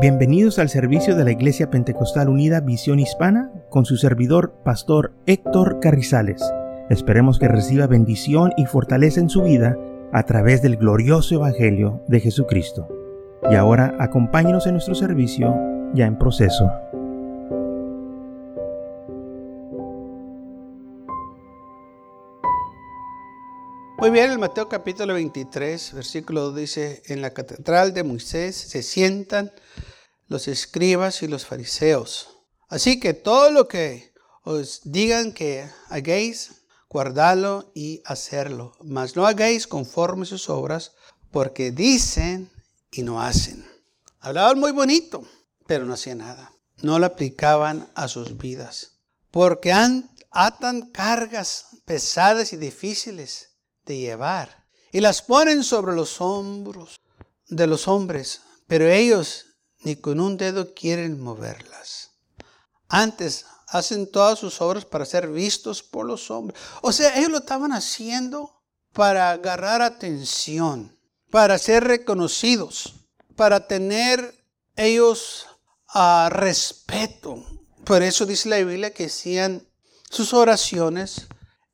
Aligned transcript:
Bienvenidos 0.00 0.60
al 0.60 0.68
servicio 0.68 1.16
de 1.16 1.24
la 1.24 1.32
Iglesia 1.32 1.70
Pentecostal 1.70 2.28
Unida 2.28 2.60
Visión 2.60 3.00
Hispana 3.00 3.50
con 3.68 3.84
su 3.84 3.96
servidor, 3.96 4.54
Pastor 4.64 5.12
Héctor 5.26 5.80
Carrizales. 5.80 6.40
Esperemos 6.88 7.40
que 7.40 7.48
reciba 7.48 7.88
bendición 7.88 8.52
y 8.56 8.66
fortaleza 8.66 9.18
en 9.18 9.28
su 9.28 9.42
vida 9.42 9.76
a 10.12 10.22
través 10.22 10.62
del 10.62 10.76
glorioso 10.76 11.34
Evangelio 11.34 12.00
de 12.06 12.20
Jesucristo. 12.20 12.86
Y 13.50 13.56
ahora 13.56 13.96
acompáñenos 13.98 14.68
en 14.68 14.74
nuestro 14.74 14.94
servicio 14.94 15.52
ya 15.94 16.06
en 16.06 16.16
proceso. 16.16 16.70
Muy 23.98 24.10
bien, 24.10 24.30
el 24.30 24.38
Mateo 24.38 24.68
capítulo 24.68 25.14
23, 25.14 25.92
versículo 25.92 26.42
2 26.42 26.54
dice, 26.54 27.02
en 27.06 27.20
la 27.20 27.34
catedral 27.34 27.92
de 27.92 28.04
Moisés 28.04 28.54
se 28.54 28.84
sientan 28.84 29.50
los 30.28 30.48
escribas 30.48 31.22
y 31.22 31.28
los 31.28 31.46
fariseos. 31.46 32.28
Así 32.68 33.00
que 33.00 33.14
todo 33.14 33.50
lo 33.50 33.66
que 33.66 34.12
os 34.44 34.80
digan 34.84 35.32
que 35.32 35.68
hagáis, 35.88 36.62
guardalo 36.88 37.72
y 37.74 38.02
hacerlo. 38.04 38.76
Mas 38.82 39.16
no 39.16 39.26
hagáis 39.26 39.66
conforme 39.66 40.26
sus 40.26 40.48
obras, 40.48 40.92
porque 41.30 41.70
dicen 41.70 42.50
y 42.90 43.02
no 43.02 43.20
hacen. 43.20 43.66
Hablaban 44.20 44.58
muy 44.58 44.72
bonito, 44.72 45.26
pero 45.66 45.84
no 45.84 45.94
hacían 45.94 46.18
nada. 46.18 46.52
No 46.82 46.98
lo 46.98 47.06
aplicaban 47.06 47.90
a 47.94 48.08
sus 48.08 48.36
vidas. 48.36 48.98
Porque 49.30 49.72
atan 50.30 50.90
cargas 50.90 51.66
pesadas 51.84 52.52
y 52.52 52.56
difíciles 52.56 53.50
de 53.84 53.98
llevar 53.98 54.66
y 54.92 55.00
las 55.00 55.22
ponen 55.22 55.64
sobre 55.64 55.94
los 55.94 56.20
hombros 56.20 57.00
de 57.48 57.66
los 57.66 57.88
hombres, 57.88 58.42
pero 58.66 58.88
ellos 58.88 59.46
ni 59.80 59.96
con 59.96 60.20
un 60.20 60.36
dedo 60.36 60.74
quieren 60.74 61.20
moverlas. 61.20 62.10
Antes 62.88 63.44
hacen 63.68 64.10
todas 64.10 64.38
sus 64.38 64.60
obras 64.60 64.84
para 64.84 65.04
ser 65.04 65.28
vistos 65.28 65.82
por 65.82 66.06
los 66.06 66.30
hombres. 66.30 66.60
O 66.82 66.92
sea, 66.92 67.16
ellos 67.18 67.30
lo 67.30 67.38
estaban 67.38 67.72
haciendo 67.72 68.62
para 68.92 69.30
agarrar 69.30 69.82
atención, 69.82 70.96
para 71.30 71.58
ser 71.58 71.84
reconocidos, 71.84 72.94
para 73.36 73.66
tener 73.66 74.44
ellos 74.76 75.46
a 75.86 76.28
respeto. 76.30 77.44
Por 77.84 78.02
eso 78.02 78.26
dice 78.26 78.48
la 78.48 78.58
Biblia 78.58 78.92
que 78.92 79.06
hacían 79.06 79.66
sus 80.10 80.32
oraciones 80.32 81.26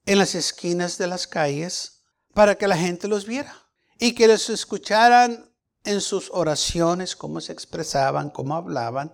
en 0.07 0.19
las 0.19 0.35
esquinas 0.35 0.99
de 0.99 1.07
las 1.07 1.27
calles 1.27 2.03
para 2.35 2.57
que 2.57 2.69
la 2.69 2.77
gente 2.77 3.09
los 3.09 3.27
viera 3.27 3.57
y 3.99 4.13
que 4.13 4.29
los 4.29 4.51
escucharan 4.51 5.51
en 5.85 6.01
sus 6.01 6.31
oraciones, 6.33 7.15
cómo 7.15 7.41
se 7.41 7.53
expresaban, 7.53 8.31
cómo 8.31 8.55
hablaban. 8.57 9.13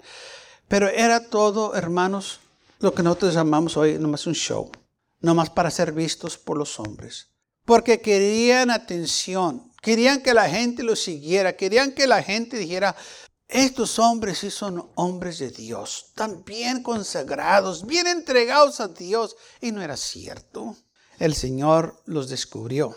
Pero 0.68 0.88
era 0.88 1.28
todo, 1.28 1.74
hermanos, 1.74 2.40
lo 2.78 2.94
que 2.94 3.02
nosotros 3.02 3.34
llamamos 3.34 3.76
hoy 3.76 3.98
nomás 3.98 4.26
un 4.26 4.34
show, 4.34 4.70
nomás 5.20 5.50
para 5.50 5.70
ser 5.70 5.92
vistos 5.92 6.38
por 6.38 6.56
los 6.56 6.78
hombres. 6.78 7.28
Porque 7.64 8.00
querían 8.00 8.70
atención, 8.70 9.70
querían 9.82 10.22
que 10.22 10.32
la 10.32 10.48
gente 10.48 10.82
los 10.82 11.00
siguiera, 11.00 11.56
querían 11.56 11.92
que 11.92 12.06
la 12.06 12.22
gente 12.22 12.56
dijera, 12.56 12.96
estos 13.50 13.98
hombres 13.98 14.38
sí 14.38 14.50
son 14.50 14.90
hombres 14.94 15.40
de 15.40 15.50
Dios, 15.50 16.12
tan 16.14 16.44
bien 16.44 16.84
consagrados, 16.84 17.84
bien 17.84 18.06
entregados 18.06 18.78
a 18.78 18.86
Dios. 18.86 19.36
Y 19.60 19.72
no 19.72 19.82
era 19.82 19.96
cierto. 19.96 20.76
El 21.18 21.34
Señor 21.34 22.00
los 22.06 22.28
descubrió. 22.28 22.94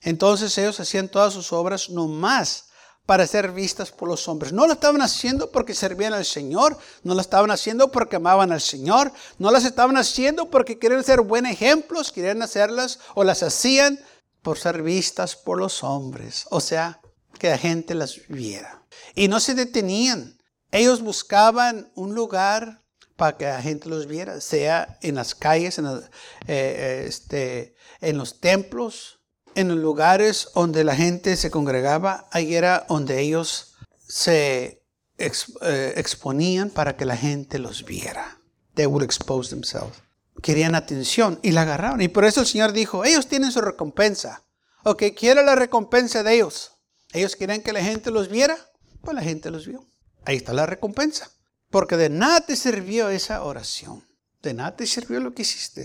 Entonces 0.00 0.56
ellos 0.56 0.80
hacían 0.80 1.10
todas 1.10 1.34
sus 1.34 1.52
obras 1.52 1.90
nomás 1.90 2.70
para 3.06 3.26
ser 3.26 3.50
vistas 3.50 3.90
por 3.90 4.08
los 4.08 4.28
hombres. 4.28 4.52
No 4.52 4.66
lo 4.66 4.74
estaban 4.74 5.02
haciendo 5.02 5.50
porque 5.50 5.74
servían 5.74 6.12
al 6.12 6.24
Señor, 6.24 6.78
no 7.02 7.14
lo 7.14 7.20
estaban 7.20 7.50
haciendo 7.50 7.90
porque 7.90 8.16
amaban 8.16 8.52
al 8.52 8.60
Señor, 8.60 9.12
no 9.38 9.50
las 9.50 9.64
estaban 9.64 9.96
haciendo 9.96 10.50
porque 10.50 10.78
querían 10.78 11.04
ser 11.04 11.20
buenos 11.20 11.52
ejemplos, 11.52 12.12
querían 12.12 12.42
hacerlas 12.42 13.00
o 13.14 13.24
las 13.24 13.42
hacían 13.42 13.98
por 14.42 14.58
ser 14.58 14.82
vistas 14.82 15.36
por 15.36 15.58
los 15.58 15.82
hombres, 15.84 16.46
o 16.50 16.60
sea, 16.60 17.00
que 17.38 17.50
la 17.50 17.58
gente 17.58 17.94
las 17.94 18.26
viera. 18.28 18.84
Y 19.14 19.28
no 19.28 19.40
se 19.40 19.54
detenían, 19.54 20.38
ellos 20.70 21.00
buscaban 21.00 21.90
un 21.94 22.14
lugar 22.14 22.82
para 23.16 23.36
que 23.36 23.44
la 23.44 23.62
gente 23.62 23.88
los 23.88 24.06
viera, 24.06 24.40
sea 24.40 24.98
en 25.02 25.14
las 25.14 25.34
calles, 25.34 25.78
en, 25.78 25.86
eh, 25.86 26.00
eh, 26.46 27.04
este, 27.06 27.76
en 28.00 28.18
los 28.18 28.40
templos, 28.40 29.21
en 29.54 29.68
los 29.68 29.78
lugares 29.78 30.48
donde 30.54 30.84
la 30.84 30.96
gente 30.96 31.36
se 31.36 31.50
congregaba, 31.50 32.28
ahí 32.30 32.54
era 32.54 32.86
donde 32.88 33.20
ellos 33.20 33.74
se 34.08 34.82
eh, 35.18 35.94
exponían 35.96 36.70
para 36.70 36.96
que 36.96 37.04
la 37.04 37.16
gente 37.16 37.58
los 37.58 37.84
viera. 37.84 38.38
They 38.74 38.86
would 38.86 39.04
expose 39.04 39.50
themselves. 39.50 40.02
Querían 40.42 40.74
atención 40.74 41.38
y 41.42 41.52
la 41.52 41.62
agarraron. 41.62 42.00
Y 42.00 42.08
por 42.08 42.24
eso 42.24 42.40
el 42.40 42.46
Señor 42.46 42.72
dijo, 42.72 43.04
ellos 43.04 43.28
tienen 43.28 43.52
su 43.52 43.60
recompensa. 43.60 44.44
Ok, 44.84 45.04
quiere 45.16 45.44
la 45.44 45.54
recompensa 45.54 46.22
de 46.22 46.34
ellos. 46.34 46.72
Ellos 47.12 47.36
querían 47.36 47.62
que 47.62 47.72
la 47.72 47.82
gente 47.82 48.10
los 48.10 48.28
viera, 48.28 48.56
pues 49.02 49.14
la 49.14 49.22
gente 49.22 49.50
los 49.50 49.66
vio. 49.66 49.86
Ahí 50.24 50.36
está 50.36 50.52
la 50.52 50.66
recompensa. 50.66 51.30
Porque 51.70 51.96
de 51.96 52.08
nada 52.08 52.40
te 52.40 52.56
sirvió 52.56 53.08
esa 53.08 53.44
oración. 53.44 54.04
De 54.42 54.54
nada 54.54 54.76
te 54.76 54.86
sirvió 54.86 55.20
lo 55.20 55.34
que 55.34 55.42
hiciste 55.42 55.84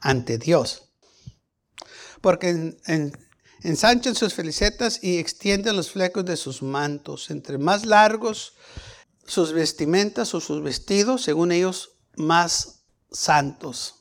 ante 0.00 0.38
Dios 0.38 0.89
porque 2.20 2.76
ensanchan 3.62 4.14
sus 4.14 4.34
felicetas 4.34 5.02
y 5.02 5.18
extienden 5.18 5.76
los 5.76 5.90
flecos 5.90 6.24
de 6.24 6.36
sus 6.36 6.62
mantos. 6.62 7.30
Entre 7.30 7.58
más 7.58 7.86
largos 7.86 8.54
sus 9.26 9.52
vestimentas 9.52 10.34
o 10.34 10.40
sus 10.40 10.62
vestidos, 10.62 11.22
según 11.22 11.52
ellos, 11.52 11.92
más 12.16 12.80
santos. 13.10 13.94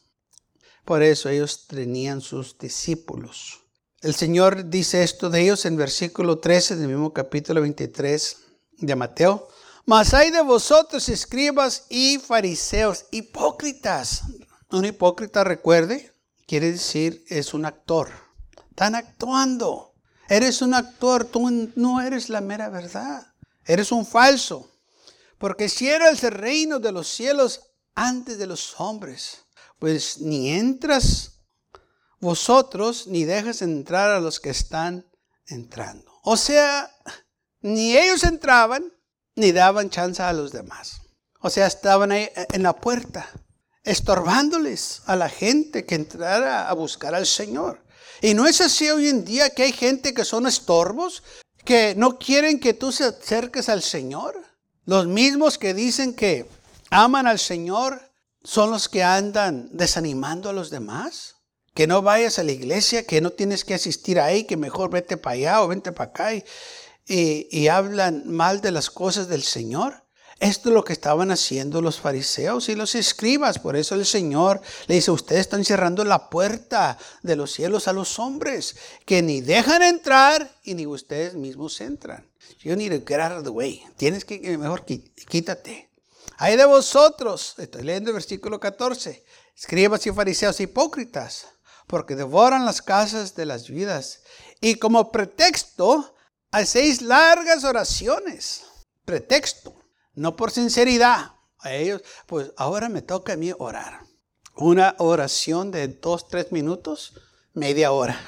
Por 0.86 1.04
eso 1.04 1.30
ellos 1.30 1.68
tenían 1.68 2.22
sus 2.22 2.58
discípulos. 2.58 3.60
El 4.02 4.16
Señor 4.16 4.70
dice 4.70 5.04
esto 5.04 5.30
de 5.30 5.42
ellos 5.42 5.66
en 5.66 5.76
versículo 5.76 6.40
13 6.40 6.78
del 6.78 6.88
mismo 6.88 7.14
capítulo 7.14 7.62
23 7.62 8.38
de 8.78 8.96
Mateo. 8.96 9.50
Mas 9.86 10.14
hay 10.14 10.32
de 10.32 10.42
vosotros, 10.42 11.10
escribas 11.10 11.86
y 11.90 12.18
fariseos, 12.18 13.06
hipócritas. 13.12 14.24
Un 14.72 14.86
hipócrita, 14.86 15.44
recuerde, 15.44 16.09
quiere 16.50 16.72
decir 16.72 17.24
es 17.28 17.54
un 17.54 17.66
actor. 17.66 18.10
Están 18.72 18.96
actuando. 18.96 19.94
Eres 20.28 20.64
un 20.64 20.74
actor, 20.74 21.26
tú 21.26 21.48
no 21.76 22.02
eres 22.02 22.30
la 22.30 22.42
mera 22.42 22.70
verdad. 22.70 23.36
Eres 23.66 23.92
un 23.92 24.04
falso. 24.04 24.72
Porque 25.38 25.70
si 25.70 25.88
eres 25.88 26.24
el 26.24 26.32
reino 26.32 26.80
de 26.80 26.92
los 26.92 27.08
cielos 27.08 27.62
antes 27.94 28.40
de 28.40 28.48
los 28.48 28.80
hombres, 28.80 29.46
pues 29.78 30.22
ni 30.22 30.50
entras 30.50 31.44
vosotros 32.20 33.06
ni 33.06 33.26
dejas 33.26 33.62
entrar 33.62 34.10
a 34.10 34.20
los 34.20 34.40
que 34.40 34.50
están 34.50 35.06
entrando. 35.46 36.12
O 36.24 36.36
sea, 36.36 36.92
ni 37.62 37.96
ellos 37.96 38.24
entraban 38.24 38.92
ni 39.36 39.52
daban 39.52 39.92
chance 39.92 40.24
a 40.24 40.34
los 40.34 40.52
demás. 40.52 41.02
O 41.42 41.52
sea, 41.52 41.68
estaban 41.68 42.12
ahí 42.12 42.28
en 42.52 42.64
la 42.64 42.76
puerta 42.76 43.30
estorbándoles 43.84 45.02
a 45.06 45.16
la 45.16 45.30
gente 45.30 45.86
que 45.86 45.96
entrara 45.96 46.70
a 46.70 46.74
buscar 46.74 47.16
al 47.16 47.26
Señor. 47.26 47.84
Y 48.22 48.34
no 48.34 48.48
es 48.48 48.62
así 48.62 48.90
hoy 48.90 49.08
en 49.08 49.24
día 49.24 49.52
que 49.52 49.64
hay 49.64 49.72
gente 49.72 50.14
que 50.14 50.26
son 50.26 50.46
estorbos, 50.46 51.24
que 51.64 51.96
no 51.96 52.20
quieren 52.20 52.60
que 52.60 52.74
tú 52.74 52.92
se 52.92 53.06
acerques 53.06 53.70
al 53.70 53.82
Señor. 53.82 54.36
Los 54.86 55.08
mismos 55.08 55.58
que 55.58 55.74
dicen 55.74 56.14
que 56.14 56.46
aman 56.90 57.28
al 57.28 57.40
Señor 57.40 58.12
son 58.44 58.72
los 58.72 58.90
que 58.90 59.04
andan 59.04 59.70
desanimando 59.72 60.50
a 60.50 60.54
los 60.54 60.70
demás. 60.70 61.36
Que 61.74 61.88
no 61.88 62.02
vayas 62.02 62.40
a 62.40 62.44
la 62.44 62.52
iglesia, 62.52 63.06
que 63.06 63.22
no 63.22 63.30
tienes 63.30 63.64
que 63.64 63.74
asistir 63.74 64.20
ahí, 64.20 64.44
que 64.44 64.58
mejor 64.58 64.90
vete 64.90 65.16
para 65.16 65.36
allá 65.36 65.64
o 65.64 65.68
vente 65.68 65.92
para 65.92 66.10
acá 66.10 66.34
y, 66.34 66.44
y 67.06 67.68
hablan 67.68 68.24
mal 68.28 68.60
de 68.60 68.72
las 68.72 68.90
cosas 68.90 69.30
del 69.30 69.44
Señor. 69.44 70.04
Esto 70.40 70.70
es 70.70 70.76
lo 70.76 70.86
que 70.86 70.94
estaban 70.94 71.32
haciendo 71.32 71.82
los 71.82 72.00
fariseos 72.00 72.70
y 72.70 72.76
los 72.76 72.96
escribas. 72.96 73.60
Por 73.60 73.76
eso 73.76 73.96
el 73.96 74.06
Señor 74.06 74.62
le 74.88 74.96
dice, 74.96 75.12
ustedes 75.12 75.42
están 75.42 75.66
cerrando 75.66 76.06
la 76.06 76.30
puerta 76.30 76.98
de 77.24 77.36
los 77.36 77.52
cielos 77.52 77.90
a 77.90 77.94
los 77.94 78.20
hombres, 78.20 78.78
que 79.06 79.22
ni 79.22 79.42
dejan 79.42 79.82
entrar 79.82 80.50
y 80.64 80.76
ni 80.76 80.86
ustedes 80.86 81.34
mismos 81.34 81.82
entran. 81.82 82.26
You 82.60 82.78
need 82.78 82.98
to 82.98 83.06
get 83.06 83.20
out 83.20 83.38
of 83.38 83.44
the 83.44 83.50
way. 83.50 83.84
Tienes 83.98 84.24
que, 84.24 84.36
eh, 84.36 84.58
mejor 84.58 84.86
quítate. 84.86 85.90
Hay 86.38 86.56
de 86.56 86.66
vosotros, 86.66 87.56
estoy 87.58 87.84
leyendo 87.84 88.12
el 88.12 88.16
versículo 88.16 88.62
14, 88.62 89.26
escribas 89.58 90.08
y 90.08 90.12
fariseos 90.12 90.58
hipócritas, 90.62 91.48
porque 91.86 92.16
devoran 92.16 92.66
las 92.66 92.82
casas 92.82 93.36
de 93.36 93.46
las 93.46 93.68
vidas 93.68 94.22
y 94.62 94.76
como 94.76 95.12
pretexto 95.12 96.16
hacéis 96.52 97.02
largas 97.02 97.66
oraciones. 97.66 98.62
Pretexto 99.04 99.79
no 100.20 100.36
por 100.36 100.52
sinceridad. 100.52 101.34
A 101.60 101.74
ellos, 101.74 102.02
pues 102.28 102.52
ahora 102.58 102.90
me 102.90 103.02
toca 103.02 103.34
a 103.34 103.38
mí 103.38 103.52
orar. 103.58 104.02
Una 104.56 104.96
oración 105.00 105.72
de 105.72 105.88
dos, 105.88 106.28
tres 106.28 106.52
minutos, 106.52 107.14
media 107.54 107.92
hora. 107.92 108.20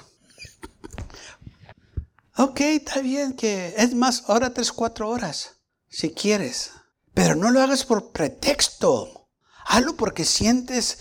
Ok, 2.37 2.61
está 2.61 3.01
bien 3.01 3.33
que 3.33 3.73
es 3.77 3.93
más, 3.93 4.23
ahora 4.27 4.53
tres, 4.53 4.71
cuatro 4.71 5.09
horas. 5.09 5.57
si 5.89 6.11
quieres. 6.11 6.71
Pero 7.13 7.35
no 7.35 7.51
lo 7.51 7.61
hagas 7.61 7.83
por 7.83 8.11
pretexto. 8.11 9.27
Hazlo 9.65 9.97
porque 9.97 10.23
sientes 10.23 10.99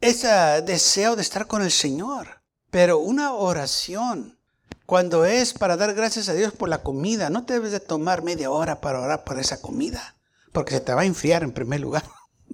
ese 0.00 0.28
deseo 0.62 1.14
de 1.16 1.22
estar 1.22 1.46
con 1.46 1.62
el 1.62 1.70
Señor. 1.70 2.42
Pero 2.70 2.98
una 2.98 3.32
oración, 3.32 4.40
cuando 4.84 5.24
es 5.24 5.54
para 5.54 5.76
dar 5.76 5.94
gracias 5.94 6.28
a 6.28 6.34
Dios 6.34 6.52
por 6.52 6.68
la 6.68 6.82
comida, 6.82 7.30
no 7.30 7.44
te 7.46 7.54
debes 7.54 7.70
de 7.70 7.80
tomar 7.80 8.22
media 8.22 8.50
hora 8.50 8.80
para 8.80 9.00
orar 9.00 9.24
por 9.24 9.38
esa 9.38 9.60
comida, 9.62 10.13
porque 10.54 10.74
se 10.74 10.80
te 10.80 10.94
va 10.94 11.02
a 11.02 11.04
enfriar 11.04 11.42
en 11.42 11.52
primer 11.52 11.80
lugar. 11.80 12.04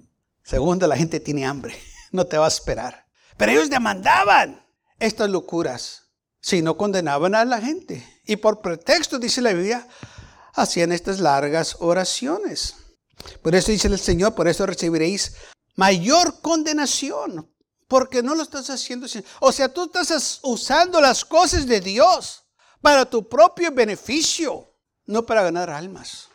Segundo, 0.43 0.87
la 0.87 0.97
gente 0.97 1.19
tiene 1.19 1.45
hambre, 1.45 1.79
no 2.11 2.25
te 2.25 2.37
va 2.37 2.45
a 2.45 2.49
esperar. 2.49 3.05
Pero 3.37 3.51
ellos 3.53 3.69
demandaban 3.69 4.65
estas 4.99 5.29
locuras, 5.29 6.09
si 6.41 6.63
no 6.63 6.77
condenaban 6.77 7.35
a 7.35 7.45
la 7.45 7.61
gente. 7.61 8.21
Y 8.25 8.37
por 8.37 8.61
pretexto, 8.61 9.19
dice 9.19 9.41
la 9.41 9.53
Biblia, 9.53 9.87
hacían 10.55 10.91
estas 10.91 11.19
largas 11.19 11.77
oraciones. 11.79 12.75
Por 13.43 13.53
eso 13.53 13.71
dice 13.71 13.87
el 13.87 13.99
Señor, 13.99 14.33
por 14.33 14.47
eso 14.47 14.65
recibiréis 14.65 15.35
mayor 15.75 16.41
condenación, 16.41 17.53
porque 17.87 18.23
no 18.23 18.33
lo 18.33 18.41
estás 18.41 18.71
haciendo. 18.71 19.05
O 19.39 19.51
sea, 19.51 19.71
tú 19.71 19.91
estás 19.93 20.39
usando 20.41 20.99
las 20.99 21.23
cosas 21.23 21.67
de 21.67 21.81
Dios 21.81 22.45
para 22.81 23.05
tu 23.05 23.29
propio 23.29 23.71
beneficio, 23.71 24.73
no 25.05 25.23
para 25.23 25.43
ganar 25.43 25.69
almas. 25.69 26.29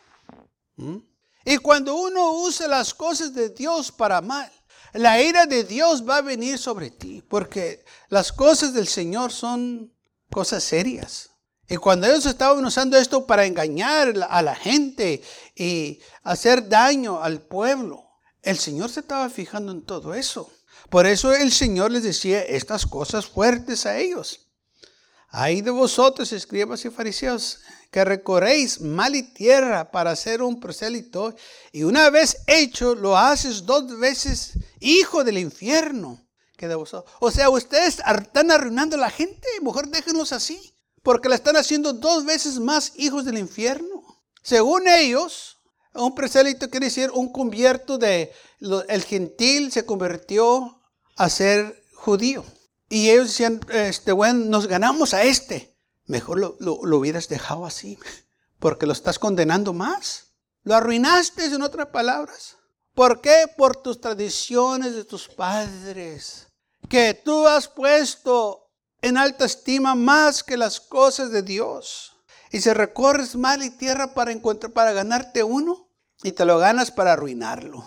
¿Mm? 0.77 0.99
Y 1.49 1.59
cuando 1.59 1.95
uno 1.95 2.33
usa 2.33 2.67
las 2.67 2.93
cosas 2.93 3.33
de 3.33 3.47
Dios 3.47 3.89
para 3.89 4.19
mal, 4.19 4.51
la 4.91 5.21
ira 5.21 5.45
de 5.45 5.63
Dios 5.63 6.03
va 6.05 6.17
a 6.17 6.21
venir 6.21 6.57
sobre 6.57 6.91
ti, 6.91 7.23
porque 7.25 7.85
las 8.09 8.33
cosas 8.33 8.73
del 8.73 8.85
Señor 8.85 9.31
son 9.31 9.93
cosas 10.29 10.65
serias. 10.65 11.29
Y 11.69 11.77
cuando 11.77 12.05
ellos 12.05 12.25
estaban 12.25 12.65
usando 12.65 12.97
esto 12.97 13.25
para 13.25 13.45
engañar 13.45 14.13
a 14.29 14.41
la 14.41 14.55
gente 14.55 15.23
y 15.55 16.01
hacer 16.21 16.67
daño 16.67 17.23
al 17.23 17.39
pueblo, 17.39 18.03
el 18.41 18.57
Señor 18.57 18.89
se 18.89 18.99
estaba 18.99 19.29
fijando 19.29 19.71
en 19.71 19.85
todo 19.85 20.13
eso. 20.13 20.51
Por 20.89 21.05
eso 21.07 21.33
el 21.33 21.53
Señor 21.53 21.91
les 21.91 22.03
decía 22.03 22.41
estas 22.41 22.85
cosas 22.85 23.25
fuertes 23.25 23.85
a 23.85 23.97
ellos. 23.97 24.49
Hay 25.29 25.61
de 25.61 25.71
vosotros, 25.71 26.33
escribas 26.33 26.83
y 26.83 26.89
fariseos, 26.89 27.59
que 27.97 28.05
recorréis 28.05 28.79
mal 28.79 29.15
y 29.15 29.23
tierra 29.23 29.89
para 29.89 30.11
hacer 30.11 30.43
un 30.43 30.59
prosélito, 30.59 31.33
y 31.71 31.81
una 31.81 32.11
vez 32.11 32.43
hecho, 32.45 32.93
lo 32.93 33.17
haces 33.17 33.65
dos 33.65 33.97
veces 33.97 34.53
hijo 34.79 35.23
del 35.23 35.39
infierno 35.39 36.23
vosotros. 36.75 37.11
O 37.19 37.31
sea, 37.31 37.49
ustedes 37.49 37.97
están 37.97 38.51
arruinando 38.51 38.97
a 38.97 38.99
la 38.99 39.09
gente, 39.09 39.47
mejor 39.63 39.87
déjenlos 39.89 40.31
así 40.31 40.75
porque 41.01 41.27
la 41.27 41.33
están 41.33 41.57
haciendo 41.57 41.91
dos 41.91 42.23
veces 42.23 42.59
más 42.59 42.93
hijos 42.97 43.25
del 43.25 43.39
infierno. 43.39 44.03
Según 44.43 44.87
ellos, 44.87 45.57
un 45.95 46.13
presélito 46.13 46.69
quiere 46.69 46.85
decir 46.85 47.09
un 47.11 47.31
convierto 47.31 47.97
de 47.97 48.31
el 48.89 49.03
gentil 49.05 49.71
se 49.71 49.87
convirtió 49.87 50.83
a 51.15 51.29
ser 51.31 51.83
judío. 51.95 52.45
Y 52.89 53.09
ellos 53.09 53.29
decían, 53.29 53.59
este, 53.71 54.11
bueno, 54.11 54.45
nos 54.45 54.67
ganamos 54.67 55.15
a 55.15 55.23
este. 55.23 55.76
Mejor 56.07 56.39
lo, 56.39 56.57
lo 56.59 56.97
hubieras 56.97 57.27
dejado 57.27 57.65
así, 57.65 57.99
porque 58.59 58.85
lo 58.85 58.93
estás 58.93 59.19
condenando 59.19 59.73
más. 59.73 60.33
Lo 60.63 60.75
arruinaste, 60.75 61.45
en 61.45 61.61
otras 61.61 61.87
palabras. 61.87 62.57
¿Por 62.93 63.21
qué? 63.21 63.45
Por 63.55 63.75
tus 63.77 64.01
tradiciones 64.01 64.95
de 64.95 65.05
tus 65.05 65.27
padres. 65.27 66.47
Que 66.89 67.13
tú 67.13 67.47
has 67.47 67.67
puesto 67.67 68.71
en 69.01 69.17
alta 69.17 69.45
estima 69.45 69.95
más 69.95 70.43
que 70.43 70.57
las 70.57 70.79
cosas 70.79 71.31
de 71.31 71.41
Dios. 71.41 72.15
Y 72.51 72.61
si 72.61 72.71
recorres 72.71 73.35
mal 73.35 73.61
y 73.63 73.69
tierra 73.69 74.13
para 74.13 74.31
encontrar, 74.31 74.71
para 74.71 74.93
ganarte 74.93 75.43
uno, 75.43 75.89
y 76.23 76.31
te 76.31 76.45
lo 76.45 76.57
ganas 76.57 76.91
para 76.91 77.13
arruinarlo. 77.13 77.85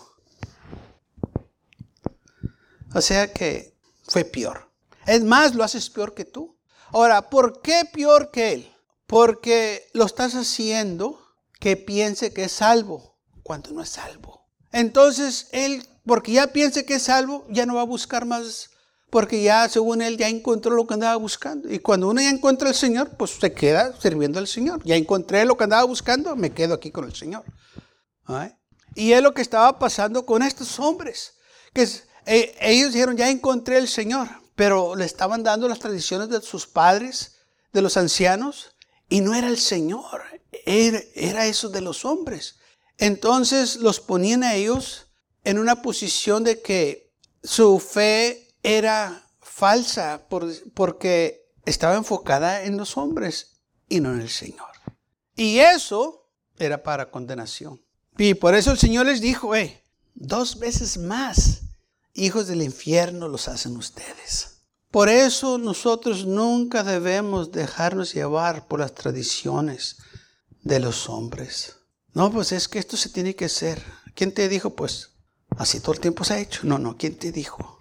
O 2.94 3.00
sea 3.00 3.32
que 3.32 3.76
fue 4.04 4.24
peor. 4.24 4.70
Es 5.06 5.24
más, 5.24 5.54
lo 5.54 5.64
haces 5.64 5.90
peor 5.90 6.14
que 6.14 6.24
tú. 6.24 6.56
Ahora, 6.92 7.30
¿por 7.30 7.60
qué 7.62 7.82
peor 7.92 8.30
que 8.30 8.52
él? 8.52 8.72
Porque 9.06 9.88
lo 9.92 10.04
estás 10.04 10.34
haciendo 10.34 11.18
que 11.58 11.76
piense 11.76 12.32
que 12.32 12.44
es 12.44 12.52
salvo 12.52 13.18
cuando 13.42 13.70
no 13.70 13.82
es 13.82 13.90
salvo. 13.90 14.48
Entonces, 14.72 15.48
él, 15.52 15.86
porque 16.06 16.32
ya 16.32 16.48
piense 16.48 16.84
que 16.84 16.94
es 16.94 17.02
salvo, 17.04 17.46
ya 17.50 17.66
no 17.66 17.74
va 17.74 17.82
a 17.82 17.84
buscar 17.84 18.24
más 18.24 18.70
porque 19.10 19.42
ya 19.42 19.68
según 19.68 20.02
él 20.02 20.16
ya 20.16 20.28
encontró 20.28 20.74
lo 20.74 20.86
que 20.86 20.94
andaba 20.94 21.16
buscando. 21.16 21.70
Y 21.70 21.80
cuando 21.80 22.08
uno 22.08 22.20
ya 22.20 22.30
encuentra 22.30 22.68
al 22.68 22.74
Señor, 22.74 23.16
pues 23.16 23.32
se 23.32 23.52
queda 23.52 23.92
sirviendo 24.00 24.38
al 24.38 24.46
Señor. 24.46 24.80
Ya 24.84 24.94
encontré 24.94 25.44
lo 25.44 25.56
que 25.56 25.64
andaba 25.64 25.84
buscando, 25.84 26.34
me 26.36 26.50
quedo 26.50 26.74
aquí 26.74 26.90
con 26.92 27.04
el 27.04 27.14
Señor. 27.14 27.44
Y 28.94 29.12
es 29.12 29.22
lo 29.22 29.34
que 29.34 29.42
estaba 29.42 29.78
pasando 29.78 30.24
con 30.24 30.42
estos 30.42 30.78
hombres. 30.78 31.34
Que 31.74 31.88
e, 32.26 32.54
ellos 32.60 32.92
dijeron, 32.92 33.16
ya 33.16 33.28
encontré 33.28 33.78
al 33.78 33.88
Señor, 33.88 34.28
pero 34.60 34.94
le 34.94 35.06
estaban 35.06 35.42
dando 35.42 35.68
las 35.68 35.78
tradiciones 35.78 36.28
de 36.28 36.42
sus 36.42 36.66
padres, 36.66 37.36
de 37.72 37.80
los 37.80 37.96
ancianos, 37.96 38.76
y 39.08 39.22
no 39.22 39.34
era 39.34 39.48
el 39.48 39.56
Señor, 39.56 40.20
era, 40.66 41.00
era 41.14 41.46
eso 41.46 41.70
de 41.70 41.80
los 41.80 42.04
hombres. 42.04 42.56
Entonces 42.98 43.76
los 43.76 44.00
ponían 44.00 44.44
a 44.44 44.56
ellos 44.56 45.06
en 45.44 45.58
una 45.58 45.80
posición 45.80 46.44
de 46.44 46.60
que 46.60 47.10
su 47.42 47.80
fe 47.80 48.54
era 48.62 49.26
falsa 49.40 50.26
porque 50.74 51.48
estaba 51.64 51.96
enfocada 51.96 52.64
en 52.64 52.76
los 52.76 52.98
hombres 52.98 53.62
y 53.88 54.00
no 54.00 54.12
en 54.12 54.20
el 54.20 54.28
Señor. 54.28 54.68
Y 55.36 55.60
eso 55.60 56.28
era 56.58 56.82
para 56.82 57.10
condenación. 57.10 57.80
Y 58.18 58.34
por 58.34 58.54
eso 58.54 58.72
el 58.72 58.78
Señor 58.78 59.06
les 59.06 59.22
dijo, 59.22 59.56
eh, 59.56 59.82
dos 60.14 60.58
veces 60.58 60.98
más 60.98 61.62
hijos 62.12 62.46
del 62.46 62.60
infierno 62.60 63.26
los 63.26 63.48
hacen 63.48 63.78
ustedes. 63.78 64.49
Por 64.90 65.08
eso 65.08 65.56
nosotros 65.58 66.26
nunca 66.26 66.82
debemos 66.82 67.52
dejarnos 67.52 68.12
llevar 68.12 68.66
por 68.66 68.80
las 68.80 68.94
tradiciones 68.94 69.98
de 70.62 70.80
los 70.80 71.08
hombres. 71.08 71.76
No, 72.12 72.32
pues 72.32 72.50
es 72.50 72.66
que 72.66 72.80
esto 72.80 72.96
se 72.96 73.08
tiene 73.08 73.36
que 73.36 73.44
hacer. 73.44 73.80
¿Quién 74.14 74.32
te 74.32 74.48
dijo? 74.48 74.74
Pues 74.74 75.10
así 75.56 75.78
todo 75.78 75.92
el 75.92 76.00
tiempo 76.00 76.24
se 76.24 76.34
ha 76.34 76.40
hecho. 76.40 76.62
No, 76.64 76.78
no, 76.78 76.96
¿quién 76.96 77.16
te 77.16 77.30
dijo? 77.30 77.78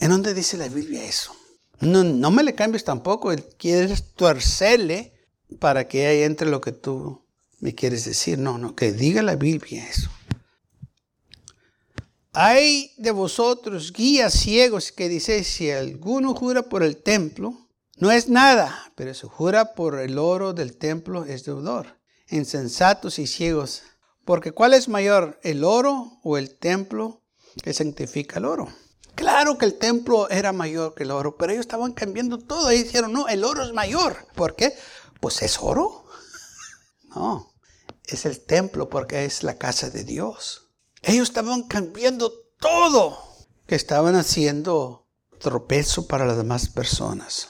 ¿En 0.00 0.10
dónde 0.10 0.34
dice 0.34 0.56
la 0.56 0.68
Biblia 0.68 1.04
eso? 1.04 1.32
No, 1.78 2.02
no 2.02 2.30
me 2.32 2.42
le 2.42 2.56
cambies 2.56 2.82
tampoco. 2.82 3.32
Quieres 3.56 4.12
tuercerle 4.14 5.14
para 5.60 5.86
que 5.86 6.06
ahí 6.06 6.22
entre 6.22 6.50
lo 6.50 6.60
que 6.60 6.72
tú 6.72 7.24
me 7.60 7.76
quieres 7.76 8.04
decir. 8.04 8.38
No, 8.38 8.58
no, 8.58 8.74
que 8.74 8.92
diga 8.92 9.22
la 9.22 9.36
Biblia 9.36 9.86
eso. 9.88 10.10
Hay 12.32 12.92
de 12.96 13.10
vosotros 13.10 13.92
guías 13.92 14.34
ciegos 14.34 14.92
que 14.92 15.08
dice, 15.08 15.42
si 15.42 15.70
alguno 15.70 16.32
jura 16.34 16.62
por 16.62 16.84
el 16.84 16.96
templo, 17.02 17.68
no 17.96 18.12
es 18.12 18.28
nada, 18.28 18.92
pero 18.94 19.12
si 19.14 19.26
jura 19.26 19.74
por 19.74 19.98
el 19.98 20.16
oro 20.16 20.52
del 20.52 20.76
templo 20.76 21.24
es 21.24 21.44
deudor. 21.44 21.98
Insensatos 22.28 23.18
y 23.18 23.26
ciegos, 23.26 23.82
porque 24.24 24.52
¿cuál 24.52 24.74
es 24.74 24.88
mayor, 24.88 25.40
el 25.42 25.64
oro 25.64 26.20
o 26.22 26.38
el 26.38 26.56
templo 26.56 27.24
que 27.64 27.74
santifica 27.74 28.38
el 28.38 28.44
oro? 28.44 28.68
Claro 29.16 29.58
que 29.58 29.66
el 29.66 29.76
templo 29.76 30.30
era 30.30 30.52
mayor 30.52 30.94
que 30.94 31.02
el 31.02 31.10
oro, 31.10 31.36
pero 31.36 31.52
ellos 31.52 31.64
estaban 31.64 31.92
cambiando 31.92 32.38
todo. 32.38 32.70
Y 32.72 32.84
dijeron, 32.84 33.12
no, 33.12 33.26
el 33.26 33.42
oro 33.42 33.64
es 33.64 33.72
mayor. 33.72 34.16
¿Por 34.36 34.54
qué? 34.54 34.72
Pues 35.20 35.42
es 35.42 35.58
oro. 35.60 36.04
No, 37.16 37.52
es 38.04 38.24
el 38.24 38.40
templo 38.40 38.88
porque 38.88 39.24
es 39.24 39.42
la 39.42 39.58
casa 39.58 39.90
de 39.90 40.04
Dios. 40.04 40.69
Ellos 41.02 41.28
estaban 41.28 41.64
cambiando 41.64 42.32
todo 42.58 43.18
que 43.66 43.74
estaban 43.74 44.16
haciendo 44.16 45.06
tropezo 45.38 46.06
para 46.06 46.26
las 46.26 46.36
demás 46.36 46.68
personas. 46.68 47.48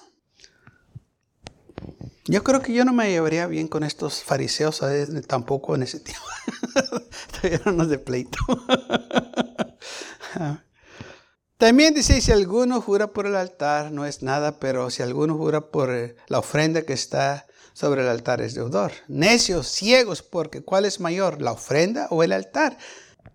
Yo 2.27 2.45
creo 2.45 2.63
que 2.63 2.73
yo 2.73 2.85
no 2.85 2.93
me 2.93 3.11
llevaría 3.11 3.47
bien 3.47 3.67
con 3.67 3.83
estos 3.83 4.23
fariseos 4.23 4.81
tampoco 5.27 5.75
en 5.75 5.83
ese 5.83 6.01
tiempo. 6.01 6.25
No 7.73 7.87
de 7.87 7.99
pleito. 7.99 8.39
También 11.57 11.95
dice, 11.95 12.21
si 12.21 12.33
alguno 12.33 12.81
jura 12.81 13.13
por 13.13 13.27
el 13.27 13.35
altar, 13.35 13.93
no 13.93 14.05
es 14.07 14.23
nada, 14.23 14.61
pero 14.61 14.91
si 14.91 15.03
alguno 15.03 15.37
jura 15.37 15.71
por 15.71 15.91
eh, 15.95 16.17
la 16.29 16.39
ofrenda 16.39 16.83
que 16.83 16.93
está 16.93 17.47
sobre 17.73 18.03
el 18.03 18.09
altar 18.09 18.41
es 18.41 18.55
deudor. 18.55 18.93
Necios, 19.09 19.69
ciegos, 19.69 20.23
porque 20.23 20.63
¿cuál 20.63 20.85
es 20.85 21.01
mayor, 21.01 21.41
la 21.41 21.53
ofrenda 21.53 22.09
o 22.11 22.23
el 22.23 22.33
altar? 22.33 22.77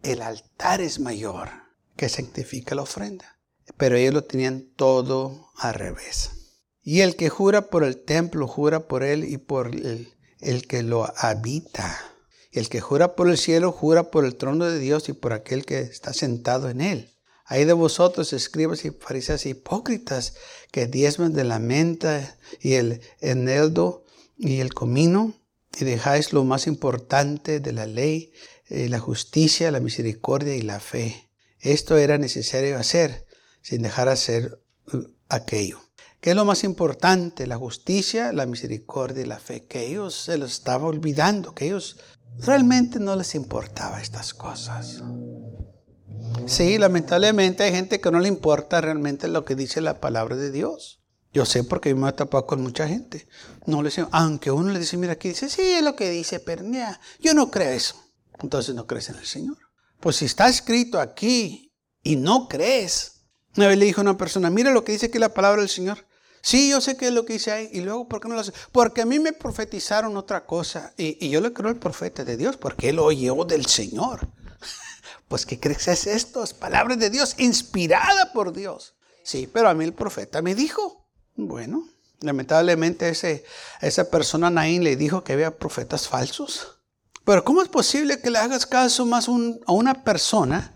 El 0.06 0.22
altar 0.22 0.82
es 0.82 1.00
mayor 1.00 1.50
que 1.98 2.10
santifica 2.10 2.76
la 2.76 2.84
ofrenda. 2.84 3.40
Pero 3.76 3.96
ellos 3.96 4.14
lo 4.14 4.24
tenían 4.24 4.70
todo 4.76 5.50
al 5.58 5.74
revés. 5.74 6.30
Y 6.84 7.02
el 7.02 7.16
que 7.16 7.30
jura 7.30 7.72
por 7.72 7.84
el 7.84 7.98
templo, 7.98 8.48
jura 8.48 8.88
por 8.88 9.02
él 9.04 9.24
y 9.24 9.40
por 9.40 9.72
el, 9.74 10.68
que 10.68 10.84
lo 10.84 11.12
habita. 11.18 12.00
El 12.52 12.70
que 12.70 12.82
jura 12.82 13.16
por 13.16 13.32
el 13.32 13.40
cielo, 13.40 13.72
jura 13.72 14.12
por 14.12 14.26
el 14.26 14.36
trono 14.36 14.66
de 14.66 14.78
Dios 14.78 15.10
y 15.10 15.14
por 15.14 15.34
aquel 15.34 15.66
que 15.66 15.80
está 15.80 16.14
sentado 16.14 16.70
en 16.70 16.82
él. 16.82 17.12
Hay 17.44 17.66
de 17.66 17.74
vosotros, 17.74 18.32
escribas 18.32 18.86
y 18.86 18.92
fariseos 18.92 19.48
hipócritas, 19.48 20.36
que 20.72 20.86
diezman 20.86 21.34
de 21.34 21.46
la 21.46 21.58
menta 21.58 22.38
y 22.62 22.74
el 22.74 23.02
eneldo 23.22 24.04
y 24.38 24.60
el 24.60 24.72
comino, 24.76 25.34
y 25.80 25.84
dejáis 25.84 26.32
lo 26.32 26.44
más 26.44 26.68
importante 26.68 27.60
de 27.60 27.72
la 27.74 27.88
ley, 27.88 28.32
eh, 28.68 28.90
la 28.90 29.00
justicia, 29.00 29.72
la 29.72 29.80
misericordia 29.80 30.56
y 30.56 30.62
la 30.62 30.80
fe. 30.80 31.30
Esto 31.60 31.98
era 31.98 32.18
necesario 32.18 32.78
hacer 32.78 33.26
sin 33.62 33.82
dejar 33.82 34.10
hacer 34.10 34.62
uh, 34.94 35.04
aquello. 35.30 35.80
¿Qué 36.20 36.32
es 36.32 36.36
lo 36.36 36.46
más 36.46 36.64
importante? 36.64 37.46
La 37.46 37.58
justicia, 37.58 38.34
la 38.34 38.48
misericordia 38.48 39.24
y 39.24 39.28
la 39.28 39.40
fe. 39.40 39.66
Que 39.66 39.88
ellos 39.88 40.16
se 40.16 40.38
los 40.38 40.54
estaba 40.54 40.88
olvidando, 40.88 41.54
que 41.54 41.66
ellos 41.68 41.98
realmente 42.40 43.00
no 43.00 43.16
les 43.16 43.36
importaba 43.36 44.02
estas 44.02 44.34
cosas. 44.34 45.04
Sí, 46.48 46.78
lamentablemente 46.78 47.64
hay 47.64 47.72
gente 47.72 48.02
que 48.02 48.12
no 48.12 48.20
le 48.20 48.28
importa 48.28 48.82
realmente 48.82 49.28
lo 49.28 49.46
que 49.46 49.56
dice 49.56 49.82
la 49.82 50.00
palabra 50.00 50.36
de 50.36 50.52
Dios. 50.52 51.02
Yo 51.34 51.46
sé 51.46 51.64
porque 51.64 51.94
me 51.94 52.10
he 52.10 52.14
tapado 52.14 52.46
con 52.46 52.62
mucha 52.62 52.88
gente. 52.88 53.28
No 53.66 53.84
le 53.84 53.92
aunque 54.12 54.52
uno 54.52 54.72
le 54.72 54.80
dice, 54.80 54.98
mira, 54.98 55.14
aquí 55.14 55.30
dice, 55.30 55.50
sí, 55.50 55.62
es 55.62 55.84
lo 55.84 55.96
que 55.96 56.10
dice, 56.10 56.40
pero 56.40 56.64
yo 57.20 57.34
no 57.34 57.52
creo 57.52 57.72
eso. 57.72 58.05
Entonces 58.42 58.76
no 58.76 58.88
crees 58.88 59.10
en 59.10 59.16
el 59.16 59.26
Señor. 59.26 59.58
Pues 60.00 60.18
si 60.18 60.26
está 60.26 60.48
escrito 60.48 61.00
aquí 61.00 61.74
y 62.04 62.16
no 62.16 62.48
crees. 62.48 63.24
Una 63.58 63.68
vez 63.68 63.78
le 63.78 63.86
dijo 63.86 64.02
a 64.02 64.04
una 64.04 64.18
persona, 64.18 64.50
mira 64.50 64.72
lo 64.72 64.84
que 64.84 64.92
dice 64.92 65.08
aquí 65.08 65.18
la 65.18 65.34
palabra 65.34 65.62
del 65.62 65.70
Señor. 65.70 66.06
Sí, 66.42 66.70
yo 66.70 66.80
sé 66.80 66.96
qué 66.96 67.08
es 67.08 67.12
lo 67.12 67.26
que 67.26 67.34
dice 67.34 67.52
ahí. 67.52 67.70
Y 67.74 67.82
luego, 67.82 68.08
¿por 68.08 68.22
qué 68.22 68.28
no 68.28 68.36
lo 68.36 68.42
hace? 68.42 68.54
Porque 68.72 69.02
a 69.02 69.06
mí 69.08 69.18
me 69.18 69.34
profetizaron 69.34 70.16
otra 70.16 70.46
cosa. 70.46 70.94
Y, 70.96 71.28
yo 71.30 71.42
le 71.42 71.52
creo 71.54 71.70
al 71.70 71.78
profeta 71.78 72.24
de 72.24 72.38
Dios 72.38 72.56
porque 72.58 72.90
él 72.90 73.00
oyó 73.00 73.44
del 73.46 73.66
Señor. 73.66 74.28
Pues, 75.28 75.44
¿qué 75.48 75.60
crees 75.60 75.84
que 75.84 75.92
es 75.92 76.06
esto? 76.06 76.44
Es 76.44 76.54
palabra 76.54 76.96
de 76.96 77.10
Dios, 77.10 77.34
inspirada 77.40 78.32
por 78.32 78.54
Dios. 78.54 78.94
Sí, 79.24 79.50
pero 79.52 79.68
a 79.68 79.74
mí 79.74 79.84
el 79.84 79.96
profeta 79.96 80.44
me 80.44 80.54
dijo. 80.54 81.10
Bueno, 81.36 81.90
lamentablemente 82.20 83.10
ese, 83.10 83.44
esa 83.82 84.12
persona 84.12 84.52
Naín 84.52 84.84
le 84.84 84.96
dijo 84.96 85.24
que 85.24 85.34
había 85.34 85.58
profetas 85.58 86.08
falsos. 86.08 86.75
Pero 87.26 87.44
¿cómo 87.44 87.62
es 87.64 87.70
posible 87.70 88.22
que 88.22 88.30
le 88.30 88.38
hagas 88.38 88.66
caso 88.66 89.06
más 89.06 89.28
a 89.28 89.72
una 89.72 90.04
persona 90.04 90.72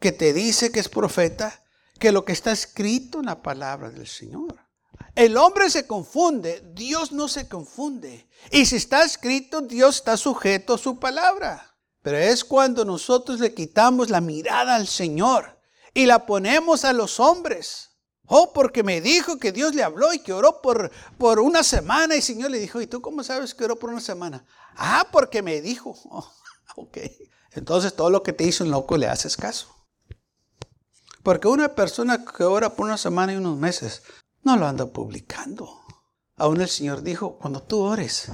que 0.00 0.12
te 0.12 0.32
dice 0.32 0.72
que 0.72 0.80
es 0.80 0.88
profeta 0.88 1.62
que 1.98 2.10
lo 2.10 2.24
que 2.24 2.32
está 2.32 2.52
escrito 2.52 3.20
en 3.20 3.26
la 3.26 3.42
palabra 3.42 3.90
del 3.90 4.08
Señor? 4.08 4.58
El 5.14 5.36
hombre 5.36 5.68
se 5.68 5.86
confunde, 5.86 6.62
Dios 6.72 7.12
no 7.12 7.28
se 7.28 7.48
confunde. 7.48 8.28
Y 8.50 8.64
si 8.64 8.76
está 8.76 9.04
escrito, 9.04 9.60
Dios 9.60 9.96
está 9.96 10.16
sujeto 10.16 10.74
a 10.74 10.78
su 10.78 10.98
palabra. 10.98 11.76
Pero 12.02 12.16
es 12.16 12.44
cuando 12.44 12.86
nosotros 12.86 13.40
le 13.40 13.52
quitamos 13.52 14.08
la 14.08 14.22
mirada 14.22 14.76
al 14.76 14.86
Señor 14.86 15.60
y 15.92 16.06
la 16.06 16.24
ponemos 16.24 16.86
a 16.86 16.94
los 16.94 17.20
hombres. 17.20 17.89
Oh, 18.32 18.52
porque 18.52 18.84
me 18.84 19.00
dijo 19.00 19.38
que 19.38 19.50
Dios 19.50 19.74
le 19.74 19.82
habló 19.82 20.14
y 20.14 20.20
que 20.20 20.32
oró 20.32 20.62
por, 20.62 20.92
por 21.18 21.40
una 21.40 21.64
semana. 21.64 22.14
Y 22.14 22.18
el 22.18 22.22
Señor 22.22 22.52
le 22.52 22.60
dijo, 22.60 22.80
¿y 22.80 22.86
tú 22.86 23.02
cómo 23.02 23.24
sabes 23.24 23.54
que 23.54 23.64
oró 23.64 23.76
por 23.76 23.90
una 23.90 24.00
semana? 24.00 24.44
Ah, 24.76 25.08
porque 25.10 25.42
me 25.42 25.60
dijo. 25.60 25.96
Oh, 26.04 26.32
ok. 26.76 26.98
Entonces 27.54 27.94
todo 27.94 28.08
lo 28.08 28.22
que 28.22 28.32
te 28.32 28.44
hizo 28.44 28.62
un 28.62 28.70
loco 28.70 28.96
le 28.96 29.08
haces 29.08 29.36
caso. 29.36 29.74
Porque 31.24 31.48
una 31.48 31.74
persona 31.74 32.24
que 32.24 32.44
ora 32.44 32.76
por 32.76 32.86
una 32.86 32.98
semana 32.98 33.32
y 33.32 33.36
unos 33.36 33.58
meses 33.58 34.02
no 34.44 34.56
lo 34.56 34.66
anda 34.66 34.86
publicando. 34.86 35.80
Aún 36.36 36.60
el 36.60 36.68
Señor 36.68 37.02
dijo, 37.02 37.36
cuando 37.36 37.60
tú 37.62 37.80
ores, 37.80 38.30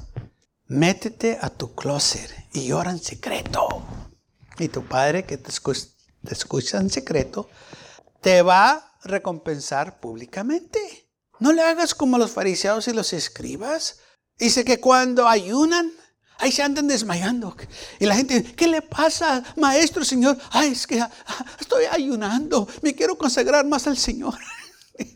métete 0.66 1.38
a 1.40 1.48
tu 1.48 1.74
closet 1.74 2.30
y 2.52 2.70
ora 2.72 2.90
en 2.90 2.98
secreto. 2.98 3.82
Y 4.58 4.68
tu 4.68 4.84
padre 4.84 5.24
que 5.24 5.38
te 5.38 5.50
escucha, 5.50 6.78
en 6.78 6.90
secreto, 6.90 7.48
te 8.20 8.42
va 8.42 8.70
a 8.70 8.98
recompensar 9.04 10.00
públicamente. 10.00 11.08
No 11.38 11.52
le 11.52 11.62
hagas 11.62 11.94
como 11.94 12.18
los 12.18 12.30
fariseos 12.30 12.88
y 12.88 12.92
los 12.92 13.12
escribas. 13.12 14.00
Dice 14.38 14.64
que 14.64 14.80
cuando 14.80 15.28
ayunan, 15.28 15.92
ahí 16.38 16.52
se 16.52 16.62
andan 16.62 16.88
desmayando. 16.88 17.56
Y 17.98 18.06
la 18.06 18.16
gente, 18.16 18.42
¿qué 18.54 18.66
le 18.68 18.82
pasa, 18.82 19.42
maestro, 19.56 20.04
Señor? 20.04 20.38
Ay, 20.50 20.72
es 20.72 20.86
que 20.86 21.00
ah, 21.00 21.10
estoy 21.60 21.84
ayunando, 21.90 22.68
me 22.82 22.94
quiero 22.94 23.16
consagrar 23.16 23.64
más 23.66 23.86
al 23.86 23.96
Señor. 23.96 24.38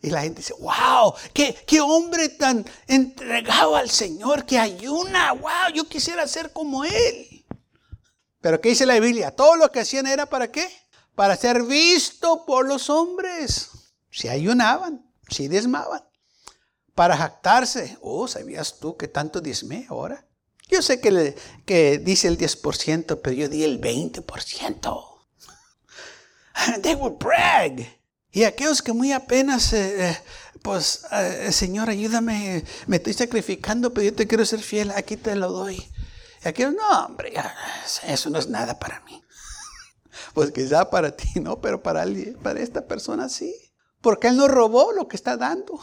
Y 0.00 0.10
la 0.10 0.22
gente 0.22 0.40
dice, 0.40 0.54
wow, 0.58 1.12
¿qué, 1.34 1.54
qué 1.66 1.80
hombre 1.80 2.28
tan 2.30 2.64
entregado 2.86 3.76
al 3.76 3.90
Señor 3.90 4.46
que 4.46 4.58
ayuna, 4.58 5.32
wow, 5.32 5.72
yo 5.74 5.86
quisiera 5.88 6.26
ser 6.26 6.52
como 6.52 6.84
él. 6.84 7.44
Pero 8.40 8.60
¿qué 8.60 8.70
dice 8.70 8.86
la 8.86 8.98
Biblia? 9.00 9.32
Todo 9.32 9.56
lo 9.56 9.70
que 9.72 9.80
hacían 9.80 10.06
era 10.06 10.26
para 10.26 10.50
qué? 10.50 10.68
Para 11.16 11.34
ser 11.34 11.62
visto 11.62 12.44
por 12.44 12.68
los 12.68 12.90
hombres. 12.90 13.70
Si 14.10 14.28
ayunaban, 14.28 15.10
si 15.28 15.48
diezmaban. 15.48 16.04
Para 16.94 17.16
jactarse. 17.16 17.98
Oh, 18.02 18.28
¿sabías 18.28 18.78
tú 18.78 18.96
que 18.96 19.08
tanto 19.08 19.40
diezmé 19.40 19.86
ahora? 19.88 20.26
Yo 20.68 20.82
sé 20.82 21.00
que, 21.00 21.98
dice 21.98 22.28
el 22.28 22.36
10%, 22.36 23.20
pero 23.22 23.34
yo 23.34 23.48
di 23.48 23.64
el 23.64 23.80
20%. 23.80 25.18
They 26.82 26.94
would 26.94 27.18
brag. 27.18 27.86
Y 28.30 28.44
aquellos 28.44 28.82
que 28.82 28.92
muy 28.92 29.12
apenas, 29.12 29.72
eh, 29.72 30.10
eh, 30.10 30.18
pues, 30.60 31.06
eh, 31.12 31.50
Señor, 31.50 31.88
ayúdame, 31.88 32.62
me 32.86 32.96
estoy 32.96 33.14
sacrificando, 33.14 33.94
pero 33.94 34.04
yo 34.04 34.14
te 34.14 34.26
quiero 34.26 34.44
ser 34.44 34.60
fiel, 34.60 34.90
aquí 34.90 35.16
te 35.16 35.34
lo 35.34 35.50
doy. 35.50 35.76
Y 36.44 36.48
aquellos, 36.48 36.74
no, 36.74 37.06
hombre, 37.06 37.32
eso 38.06 38.28
no 38.28 38.38
es 38.38 38.48
nada 38.48 38.78
para 38.78 39.00
mí. 39.00 39.22
Pues 40.36 40.52
quizá 40.52 40.90
para 40.90 41.12
ti 41.16 41.40
no, 41.40 41.62
pero 41.62 41.82
para, 41.82 42.02
alguien, 42.02 42.34
para 42.34 42.60
esta 42.60 42.86
persona 42.86 43.30
sí. 43.30 43.54
Porque 44.02 44.28
Él 44.28 44.36
no 44.36 44.48
robó 44.48 44.92
lo 44.92 45.08
que 45.08 45.16
está 45.16 45.38
dando. 45.38 45.80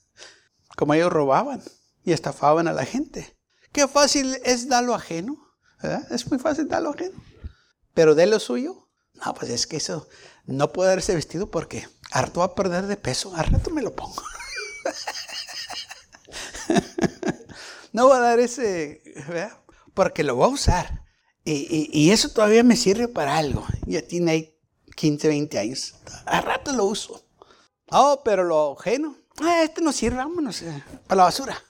Como 0.78 0.94
ellos 0.94 1.12
robaban 1.12 1.62
y 2.02 2.12
estafaban 2.12 2.66
a 2.66 2.72
la 2.72 2.86
gente. 2.86 3.36
Qué 3.72 3.86
fácil 3.86 4.40
es 4.42 4.70
dar 4.70 4.84
lo 4.84 4.94
ajeno. 4.94 5.36
Es 6.10 6.30
muy 6.30 6.38
fácil 6.38 6.66
dar 6.66 6.80
lo 6.80 6.94
ajeno. 6.94 7.22
Pero 7.92 8.14
de 8.14 8.24
lo 8.24 8.40
suyo, 8.40 8.88
no, 9.22 9.34
pues 9.34 9.50
es 9.50 9.66
que 9.66 9.76
eso 9.76 10.08
no 10.46 10.72
puedo 10.72 10.88
dar 10.88 11.00
ese 11.00 11.14
vestido 11.14 11.50
porque 11.50 11.86
harto 12.10 12.42
a 12.42 12.54
perder 12.54 12.86
de 12.86 12.96
peso. 12.96 13.36
Al 13.36 13.48
rato 13.48 13.68
me 13.68 13.82
lo 13.82 13.94
pongo. 13.94 14.22
no 17.92 18.08
voy 18.08 18.16
a 18.16 18.20
dar 18.20 18.40
ese, 18.40 19.02
porque 19.92 20.24
lo 20.24 20.36
voy 20.36 20.46
a 20.46 20.54
usar. 20.54 21.04
Y, 21.46 22.10
eso 22.10 22.30
todavía 22.30 22.62
me 22.62 22.76
sirve 22.76 23.06
para 23.06 23.36
algo. 23.36 23.66
Ya 23.86 24.02
tiene 24.02 24.56
15, 24.96 25.28
20 25.28 25.58
años. 25.58 25.94
Al 26.26 26.42
rato 26.42 26.72
lo 26.72 26.84
uso. 26.86 27.24
Oh, 27.90 28.22
pero 28.24 28.44
lo 28.44 28.78
ajeno. 28.78 29.16
Ah, 29.40 29.62
este 29.62 29.80
no 29.80 29.92
sirve, 29.92 30.18
vámonos 30.18 30.62
eh, 30.62 30.84
para 31.06 31.18
la 31.18 31.24
basura. 31.24 31.62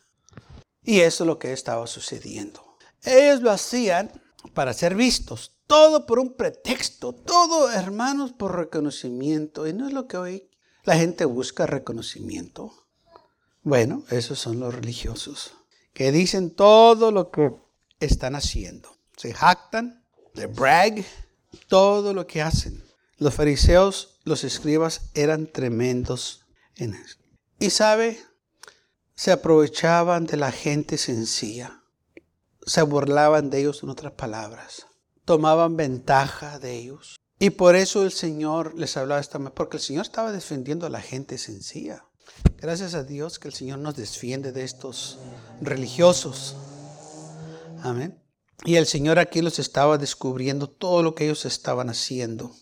Y 0.82 1.00
eso 1.00 1.24
es 1.24 1.26
lo 1.26 1.38
que 1.38 1.52
estaba 1.52 1.86
sucediendo. 1.86 2.76
Ellos 3.02 3.40
lo 3.40 3.50
hacían 3.50 4.10
para 4.52 4.72
ser 4.72 4.94
vistos. 4.94 5.52
Todo 5.66 6.04
por 6.04 6.18
un 6.18 6.34
pretexto, 6.34 7.14
todo 7.14 7.70
hermanos 7.70 8.32
por 8.32 8.54
reconocimiento. 8.54 9.66
Y 9.66 9.72
no 9.72 9.86
es 9.86 9.94
lo 9.94 10.06
que 10.06 10.18
hoy 10.18 10.50
la 10.84 10.96
gente 10.96 11.24
busca 11.24 11.66
reconocimiento. 11.66 12.72
Bueno, 13.62 14.04
esos 14.10 14.38
son 14.38 14.60
los 14.60 14.74
religiosos, 14.74 15.54
que 15.94 16.12
dicen 16.12 16.50
todo 16.50 17.10
lo 17.10 17.30
que 17.30 17.50
están 17.98 18.34
haciendo. 18.34 18.90
Se 19.16 19.32
jactan, 19.32 20.04
de 20.34 20.46
brag, 20.46 21.02
todo 21.68 22.14
lo 22.14 22.26
que 22.26 22.42
hacen. 22.42 22.84
Los 23.18 23.34
fariseos, 23.34 24.18
los 24.24 24.44
escribas 24.44 25.10
eran 25.14 25.46
tremendos 25.46 26.44
en 26.76 26.94
eso. 26.94 27.16
Y 27.58 27.70
sabe, 27.70 28.20
se 29.14 29.32
aprovechaban 29.32 30.26
de 30.26 30.36
la 30.36 30.52
gente 30.52 30.98
sencilla. 30.98 31.82
Se 32.66 32.82
burlaban 32.82 33.50
de 33.50 33.60
ellos 33.60 33.82
en 33.82 33.90
otras 33.90 34.12
palabras 34.12 34.86
tomaban 35.24 35.76
ventaja 35.76 36.58
de 36.58 36.76
ellos. 36.76 37.16
Y 37.38 37.50
por 37.50 37.74
eso 37.74 38.04
el 38.04 38.12
Señor 38.12 38.74
les 38.78 38.96
hablaba 38.96 39.20
esta 39.20 39.38
manera, 39.38 39.54
porque 39.54 39.76
el 39.76 39.82
Señor 39.82 40.02
estaba 40.02 40.32
defendiendo 40.32 40.86
a 40.86 40.90
la 40.90 41.00
gente 41.00 41.36
sencilla. 41.38 42.04
Gracias 42.58 42.94
a 42.94 43.04
Dios 43.04 43.38
que 43.38 43.48
el 43.48 43.54
Señor 43.54 43.80
nos 43.80 43.96
defiende 43.96 44.52
de 44.52 44.64
estos 44.64 45.18
religiosos. 45.60 46.56
Amén. 47.82 48.23
Y 48.64 48.76
el 48.76 48.86
Señor 48.86 49.18
aquí 49.18 49.42
los 49.42 49.58
estaba 49.58 49.98
descubriendo 49.98 50.68
todo 50.68 51.02
lo 51.02 51.14
que 51.14 51.24
ellos 51.24 51.44
estaban 51.44 51.90
haciendo. 51.90 52.54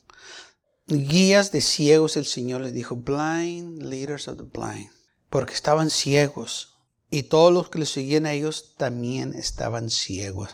Guías 0.88 1.52
de 1.52 1.60
ciegos, 1.60 2.16
el 2.16 2.26
Señor 2.26 2.62
les 2.62 2.74
dijo, 2.74 2.96
blind 2.96 3.82
leaders 3.82 4.26
of 4.26 4.36
the 4.36 4.42
blind, 4.42 4.90
porque 5.30 5.54
estaban 5.54 5.90
ciegos. 5.90 6.76
Y 7.08 7.24
todos 7.24 7.52
los 7.52 7.68
que 7.68 7.78
les 7.78 7.90
seguían 7.90 8.26
a 8.26 8.32
ellos 8.32 8.74
también 8.76 9.32
estaban 9.34 9.90
ciegos. 9.90 10.50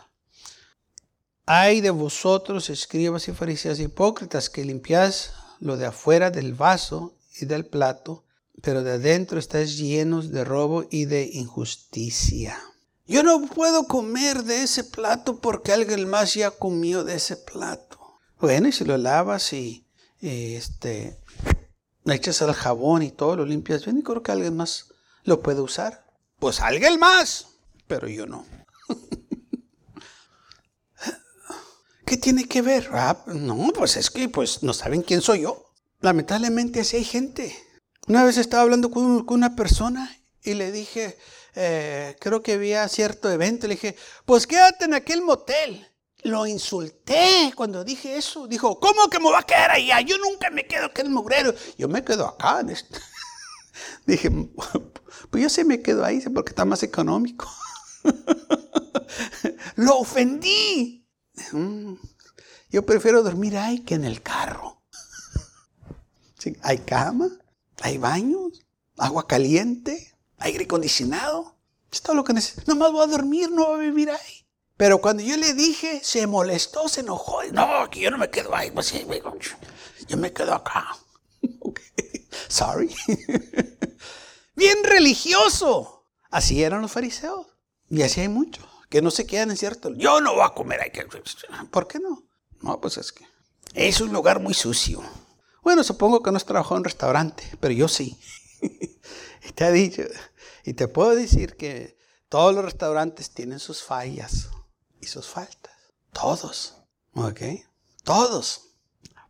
Ay 1.47 1.81
de 1.81 1.91
vosotros, 1.91 2.69
escribas 2.69 3.27
y 3.29 3.33
fariseos 3.33 3.81
hipócritas, 3.81 4.51
que 4.51 4.67
limpiáis 4.67 5.31
lo 5.61 5.79
de 5.79 5.87
afuera 5.87 6.31
del 6.31 6.53
vaso 6.53 7.17
y 7.41 7.47
del 7.47 7.65
plato, 7.65 8.27
pero 8.61 8.83
de 8.83 8.93
adentro 8.93 9.39
estáis 9.39 9.79
llenos 9.79 10.31
de 10.31 10.45
robo 10.45 10.87
y 10.91 11.07
de 11.07 11.25
injusticia. 11.33 12.61
Yo 13.09 13.23
no 13.23 13.41
puedo 13.47 13.85
comer 13.85 14.45
de 14.45 14.63
ese 14.63 14.85
plato 14.85 15.41
porque 15.41 15.73
alguien 15.73 16.09
más 16.09 16.35
ya 16.35 16.51
comió 16.51 17.05
de 17.05 17.15
ese 17.15 17.39
plato. 17.39 18.21
Bueno, 18.39 18.69
y 18.69 18.73
si 18.73 18.85
lo 18.85 18.99
lavas 18.99 19.55
y, 19.55 19.87
este, 20.21 21.19
le 22.05 22.15
echas 22.15 22.43
al 22.43 22.53
jabón 22.53 23.03
y 23.03 23.11
todo, 23.11 23.37
lo 23.37 23.47
limpias 23.47 23.87
bien 23.87 23.99
y 23.99 24.03
creo 24.03 24.23
que 24.23 24.31
alguien 24.31 24.55
más 24.55 24.89
lo 25.25 25.41
puede 25.41 25.63
usar. 25.63 26.07
Pues 26.39 26.61
alguien 26.61 27.01
más, 27.01 27.47
pero 27.87 28.09
yo 28.09 28.27
no. 28.27 28.45
¿Qué 32.05 32.19
tiene 32.19 32.47
que 32.47 32.61
ver? 32.61 32.91
Ah, 32.93 33.25
no, 33.27 33.71
pues 33.75 33.97
es 33.97 34.11
que 34.11 34.29
pues 34.29 34.63
no 34.63 34.75
saben 34.75 35.01
quién 35.01 35.23
soy 35.23 35.41
yo. 35.41 35.65
Lamentablemente 36.01 36.81
así 36.81 36.99
hay 36.99 37.05
gente. 37.05 37.57
Una 38.07 38.23
vez 38.25 38.37
estaba 38.37 38.65
hablando 38.65 38.91
con, 38.91 39.25
una 39.29 39.57
persona 39.57 40.15
y 40.43 40.55
le 40.55 40.73
dije, 40.73 41.19
eh, 41.55 42.17
creo 42.21 42.43
que 42.43 42.53
había 42.55 42.87
cierto 42.89 43.31
evento, 43.31 43.67
le 43.67 43.75
dije, 43.75 43.97
pues 44.25 44.47
quédate 44.47 44.85
en 44.85 44.95
aquel 44.95 45.23
motel. 45.23 45.87
Lo 46.25 46.47
insulté 46.47 47.53
cuando 47.55 47.85
dije 47.85 48.17
eso. 48.17 48.49
Dijo, 48.49 48.81
¿cómo 48.81 49.09
que 49.09 49.21
me 49.21 49.31
va 49.31 49.41
a 49.41 49.47
quedar 49.47 49.71
allá? 49.71 50.01
Yo 50.01 50.19
nunca 50.19 50.51
me 50.51 50.67
quedo 50.67 50.87
aquí 50.87 51.01
en 51.03 51.07
el 51.09 51.13
mugrero. 51.13 51.55
Yo 51.77 51.89
me 51.89 52.03
quedo 52.03 52.27
acá. 52.27 52.61
Este. 52.69 52.99
Dije, 54.07 54.31
pues 55.31 55.43
yo 55.43 55.49
sí 55.49 55.65
me 55.65 55.81
quedo 55.81 56.05
ahí 56.05 56.21
porque 56.35 56.51
está 56.51 56.65
más 56.65 56.83
económico. 56.83 57.49
Lo 59.77 59.99
ofendí. 59.99 61.07
Mm, 61.53 61.95
yo 62.71 62.85
prefiero 62.85 63.23
dormir 63.23 63.57
ahí 63.57 63.81
que 63.81 63.95
en 63.95 64.05
el 64.05 64.21
carro. 64.21 64.83
hay 66.63 66.79
cama, 66.79 67.29
hay 67.81 67.99
baños, 67.99 68.67
agua 68.97 69.29
caliente, 69.29 70.15
aire 70.39 70.65
acondicionado. 70.65 71.57
Es 71.91 72.03
todo 72.03 72.17
lo 72.17 72.25
que 72.25 72.33
necesito. 72.33 72.63
Nomás 72.67 72.93
voy 72.93 73.05
a 73.05 73.07
dormir, 73.07 73.51
no 73.51 73.67
voy 73.67 73.81
a 73.81 73.83
vivir 73.83 74.11
ahí. 74.11 74.47
Pero 74.77 75.01
cuando 75.01 75.23
yo 75.23 75.37
le 75.37 75.55
dije, 75.55 76.01
se 76.05 76.27
molestó, 76.27 76.89
se 76.89 77.01
enojó. 77.01 77.43
No, 77.53 77.89
que 77.91 78.01
yo 78.01 78.11
no 78.11 78.19
me 78.19 78.31
quedo 78.31 78.55
ahí. 78.55 78.71
Pues, 78.71 78.95
yo 80.07 80.17
me 80.17 80.33
quedo 80.33 80.55
acá. 80.55 80.97
Sorry. 82.49 82.95
Bien 84.55 84.85
religioso. 84.85 86.07
Así 86.31 86.63
eran 86.63 86.83
los 86.83 86.93
fariseos. 86.93 87.47
Y 87.91 88.03
así 88.03 88.21
hay 88.21 88.29
muchos 88.29 88.65
que 88.89 89.03
no 89.03 89.11
se 89.11 89.27
quedan 89.27 89.51
en 89.51 89.57
cierto. 89.57 89.95
Yo 89.95 90.21
no 90.21 90.35
voy 90.35 90.45
a 90.45 90.51
comer 90.51 90.81
ahí. 90.81 90.91
¿Por 91.71 91.89
qué 91.89 91.99
no? 91.99 92.25
No, 92.61 92.81
pues 92.81 92.99
es 92.99 93.13
que 93.13 93.27
es 93.75 94.01
un 94.01 94.13
lugar 94.13 94.41
muy 94.41 94.55
sucio. 94.55 95.03
Bueno, 95.63 95.85
supongo 95.85 96.23
que 96.23 96.31
no 96.31 96.37
has 96.37 96.45
trabajado 96.45 96.79
en 96.79 96.85
restaurante, 96.85 97.45
pero 97.61 97.75
yo 97.75 97.89
sí. 97.89 98.19
ha 99.61 99.71
dicho, 99.71 100.03
y 100.65 100.75
te 100.75 100.89
puedo 100.89 101.15
decir 101.15 101.57
que 101.57 101.99
todos 102.29 102.55
los 102.55 102.65
restaurantes 102.65 103.31
tienen 103.31 103.59
sus 103.59 103.83
fallas 103.83 104.49
y 105.01 105.07
sus 105.07 105.27
faltas. 105.27 105.73
Todos. 106.13 106.77
¿Ok? 107.15 107.41
Todos. 108.05 108.77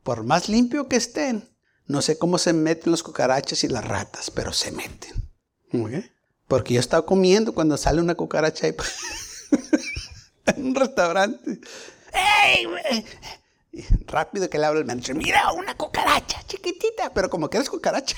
Por 0.02 0.24
más 0.24 0.48
limpio 0.48 0.88
que 0.88 0.96
estén, 0.96 1.48
no 1.86 2.02
sé 2.02 2.18
cómo 2.18 2.38
se 2.38 2.52
meten 2.52 2.90
los 2.90 3.02
cucarachas 3.02 3.64
y 3.64 3.68
las 3.68 3.84
ratas, 3.84 4.30
pero 4.30 4.52
se 4.52 4.72
meten. 4.72 5.30
¿Ok? 5.72 6.04
Porque 6.46 6.74
yo 6.74 6.80
estaba 6.80 7.04
comiendo 7.04 7.54
cuando 7.54 7.76
sale 7.76 8.00
una 8.00 8.14
cucaracha 8.14 8.66
en 10.46 10.66
un 10.66 10.74
restaurante. 10.74 11.60
¡Ey! 12.12 12.66
rápido 14.06 14.48
que 14.48 14.58
le 14.58 14.66
habla 14.66 14.80
el 14.80 14.86
manager. 14.86 15.14
Mira, 15.14 15.52
una 15.52 15.76
cucaracha 15.76 16.42
chiquitita, 16.46 17.12
pero 17.12 17.30
como 17.30 17.48
que 17.48 17.58
eres 17.58 17.70
cucaracha. 17.70 18.16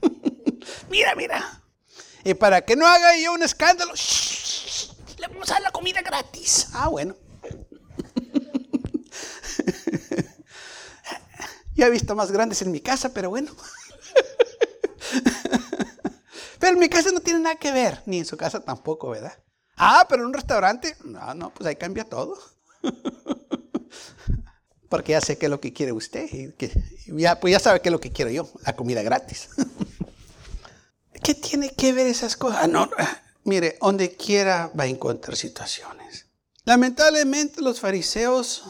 mira, 0.90 1.14
mira. 1.14 1.62
Y 2.24 2.34
para 2.34 2.64
que 2.64 2.76
no 2.76 2.86
haga 2.86 3.16
yo 3.16 3.32
un 3.32 3.42
escándalo, 3.42 3.92
le 5.18 5.26
vamos 5.28 5.50
a 5.50 5.54
dar 5.54 5.62
la 5.62 5.70
comida 5.70 6.02
gratis. 6.02 6.68
Ah, 6.72 6.88
bueno. 6.88 7.16
ya 11.74 11.86
he 11.86 11.90
visto 11.90 12.14
más 12.14 12.30
grandes 12.30 12.62
en 12.62 12.70
mi 12.70 12.80
casa, 12.80 13.12
pero 13.12 13.30
bueno. 13.30 13.50
pero 16.58 16.74
en 16.74 16.78
mi 16.78 16.88
casa 16.88 17.10
no 17.12 17.20
tiene 17.20 17.40
nada 17.40 17.56
que 17.56 17.72
ver, 17.72 18.02
ni 18.06 18.18
en 18.18 18.24
su 18.24 18.36
casa 18.36 18.64
tampoco, 18.64 19.10
¿verdad? 19.10 19.36
Ah, 19.76 20.06
pero 20.08 20.22
en 20.22 20.28
un 20.28 20.34
restaurante, 20.34 20.96
no, 21.04 21.34
no, 21.34 21.52
pues 21.52 21.66
ahí 21.66 21.74
cambia 21.76 22.04
todo. 22.04 22.38
Porque 24.88 25.12
ya 25.12 25.20
sé 25.20 25.38
qué 25.38 25.46
es 25.46 25.50
lo 25.50 25.60
que 25.60 25.72
quiere 25.72 25.92
usted. 25.92 26.28
Y 26.30 26.52
que, 26.52 26.70
ya, 27.06 27.40
pues 27.40 27.52
ya 27.52 27.58
sabe 27.58 27.80
qué 27.80 27.88
es 27.88 27.92
lo 27.92 28.00
que 28.00 28.12
quiero 28.12 28.30
yo, 28.30 28.48
la 28.64 28.76
comida 28.76 29.02
gratis. 29.02 29.48
¿Qué 31.22 31.34
tiene 31.34 31.70
que 31.70 31.92
ver 31.92 32.06
esas 32.06 32.36
cosas? 32.36 32.60
Ah, 32.62 32.66
no, 32.66 32.90
mire, 33.44 33.78
donde 33.80 34.16
quiera 34.16 34.70
va 34.78 34.84
a 34.84 34.88
encontrar 34.88 35.36
situaciones. 35.36 36.26
Lamentablemente 36.64 37.60
los 37.60 37.80
fariseos 37.80 38.64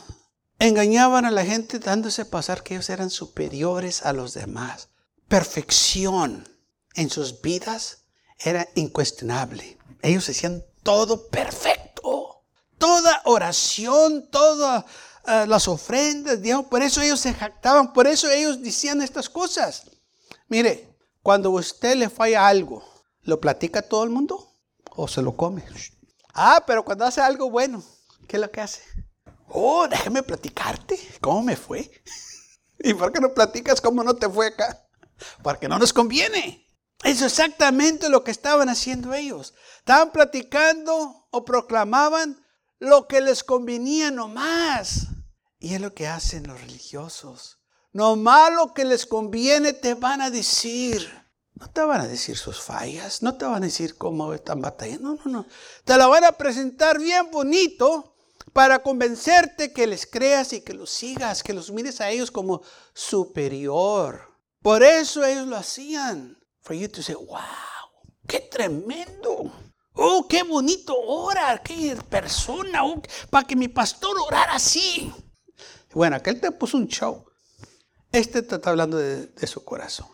engañaban 0.59 1.25
a 1.25 1.31
la 1.31 1.45
gente 1.45 1.79
dándose 1.79 2.23
a 2.23 2.31
pasar 2.31 2.63
que 2.63 2.75
ellos 2.75 2.91
eran 2.91 3.11
superiores 3.11 4.05
a 4.05 4.13
los 4.13 4.35
demás. 4.35 4.89
Perfección 5.29 6.49
en 6.95 7.11
sus 7.11 7.41
vidas 7.43 8.05
era 8.39 8.69
incuestionable. 8.75 9.79
Ellos 10.03 10.29
hacían 10.29 10.65
todo 10.83 11.29
perfecto. 11.29 12.43
Toda 12.79 13.23
oración, 13.25 14.29
todas 14.31 14.85
eh, 15.27 15.47
las 15.47 15.69
ofrendas, 15.69 16.43
digamos, 16.43 16.67
por 16.67 16.83
eso 16.83 17.01
ellos 17.01 17.21
se 17.21 17.33
jactaban, 17.33 17.93
por 17.93 18.07
eso 18.07 18.29
ellos 18.29 18.61
decían 18.61 19.01
estas 19.03 19.29
cosas. 19.29 19.85
Mire, 20.49 20.92
cuando 21.23 21.51
usted 21.51 21.97
le 21.97 22.11
falla 22.11 22.49
algo, 22.49 22.85
¿lo 23.23 23.41
platica 23.41 23.81
a 23.81 23.89
todo 23.89 24.05
el 24.05 24.11
mundo 24.11 24.57
o 24.91 25.07
se 25.07 25.23
lo 25.23 25.37
come? 25.37 25.65
Ah, 26.35 26.65
pero 26.67 26.85
cuando 26.85 27.05
hace 27.05 27.21
algo 27.21 27.51
bueno, 27.51 27.83
¿qué 28.27 28.37
es 28.37 28.41
lo 28.41 28.51
que 28.51 28.61
hace? 28.61 28.83
Oh, 29.49 29.87
déjeme 29.87 30.23
platicarte. 30.23 30.99
¿Cómo 31.21 31.43
me 31.43 31.57
fue? 31.57 31.91
¿Y 32.79 32.95
por 32.95 33.13
qué 33.13 33.21
no 33.21 33.35
platicas 33.35 33.81
cómo 33.81 34.03
no 34.03 34.15
te 34.15 34.29
fue 34.29 34.49
acá? 34.49 34.89
Porque 35.43 35.69
no 35.69 35.79
nos 35.79 35.93
conviene. 35.93 36.67
Es 37.05 37.23
exactamente 37.23 38.09
lo 38.09 38.25
que 38.25 38.31
estaban 38.31 38.69
haciendo 38.69 39.13
ellos. 39.15 39.55
Estaban 39.79 40.11
platicando 40.11 41.27
o 41.31 41.45
proclamaban 41.45 42.45
lo 42.79 43.07
que 43.07 43.21
les 43.21 43.45
convenía 43.45 44.11
nomás. 44.11 45.09
Y 45.59 45.75
es 45.75 45.81
lo 45.81 45.95
que 45.95 46.09
hacen 46.09 46.47
los 46.47 46.61
religiosos. 46.61 47.62
No 47.93 48.17
malo 48.17 48.73
que 48.73 48.85
les 48.85 49.05
conviene 49.05 49.75
te 49.75 49.95
van 49.95 50.23
a 50.23 50.31
decir. 50.31 51.23
No 51.55 51.71
te 51.71 51.83
van 51.83 52.01
a 52.01 52.09
decir 52.09 52.37
sus 52.37 52.61
fallas, 52.61 53.23
no 53.23 53.37
te 53.37 53.45
van 53.45 53.63
a 53.63 53.67
decir 53.67 53.97
cómo 53.97 54.33
están 54.33 54.61
batallando. 54.61 55.15
No, 55.15 55.19
no, 55.25 55.31
no. 55.31 55.47
Te 55.85 55.97
la 55.97 56.07
van 56.07 56.25
a 56.25 56.33
presentar 56.33 56.99
bien 56.99 57.31
bonito 57.31 58.17
para 58.53 58.83
convencerte 58.83 59.73
que 59.73 59.87
les 59.87 60.07
creas 60.07 60.53
y 60.53 60.63
que 60.63 60.75
los 60.75 60.91
sigas, 60.91 61.43
que 61.43 61.53
los 61.53 61.71
mires 61.71 62.01
a 62.01 62.11
ellos 62.11 62.31
como 62.31 62.63
superior. 62.95 64.33
Por 64.63 64.83
eso 64.83 65.25
ellos 65.25 65.47
lo 65.47 65.57
hacían. 65.57 66.39
For 66.63 66.75
you 66.75 66.89
to 66.89 67.03
say, 67.03 67.15
wow, 67.15 67.39
qué 68.27 68.41
tremendo. 68.41 69.53
Oh, 69.95 70.27
qué 70.29 70.43
bonito 70.43 70.97
orar, 70.97 71.63
qué 71.63 71.97
persona, 72.09 72.85
oh, 72.85 73.03
para 73.29 73.47
que 73.47 73.55
mi 73.55 73.69
pastor 73.69 74.17
orara 74.19 74.55
así. 74.55 75.13
Bueno, 75.93 76.17
aquel 76.17 76.41
te 76.41 76.51
puso 76.51 76.79
un 76.79 76.89
show. 76.89 77.27
Este 78.13 78.43
te 78.43 78.57
está 78.57 78.69
hablando 78.69 78.99
de, 78.99 79.47
su 79.47 79.65
corazón. 79.65 80.07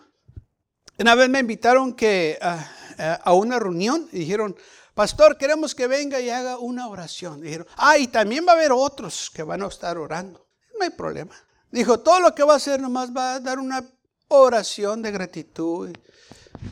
Una 0.98 1.16
vez 1.16 1.28
me 1.28 1.40
invitaron 1.40 1.94
que, 1.94 2.38
ah, 2.40 2.70
ah, 2.98 3.20
a 3.24 3.32
una 3.34 3.58
reunión 3.58 4.08
y 4.12 4.20
dijeron, 4.20 4.56
pastor, 4.94 5.36
queremos 5.36 5.74
que 5.74 5.88
venga 5.88 6.20
y 6.20 6.30
haga 6.30 6.58
una 6.58 6.86
oración. 6.86 7.40
Dijeron, 7.40 7.66
ah, 7.76 7.98
y 7.98 8.06
también 8.06 8.46
va 8.46 8.52
a 8.52 8.54
haber 8.54 8.70
otros 8.70 9.30
que 9.34 9.42
van 9.42 9.62
a 9.62 9.66
estar 9.66 9.98
orando. 9.98 10.46
No 10.78 10.84
hay 10.84 10.90
problema. 10.90 11.34
Dijo, 11.72 11.98
todo 11.98 12.20
lo 12.20 12.34
que 12.36 12.44
va 12.44 12.54
a 12.54 12.58
hacer 12.58 12.80
nomás 12.80 13.14
va 13.14 13.34
a 13.34 13.40
dar 13.40 13.58
una 13.58 13.84
oración 14.28 15.02
de 15.02 15.10
gratitud. 15.10 15.90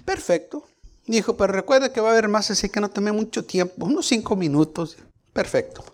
Perfecto. 0.04 0.68
Dijo, 1.06 1.36
pero 1.36 1.52
recuerda 1.52 1.92
que 1.92 2.00
va 2.00 2.10
a 2.10 2.12
haber 2.12 2.28
más, 2.28 2.52
así 2.52 2.68
que 2.68 2.80
no 2.80 2.88
tome 2.88 3.10
mucho 3.10 3.44
tiempo, 3.44 3.84
unos 3.84 4.06
cinco 4.06 4.36
minutos. 4.36 4.96
Perfecto. 5.32 5.84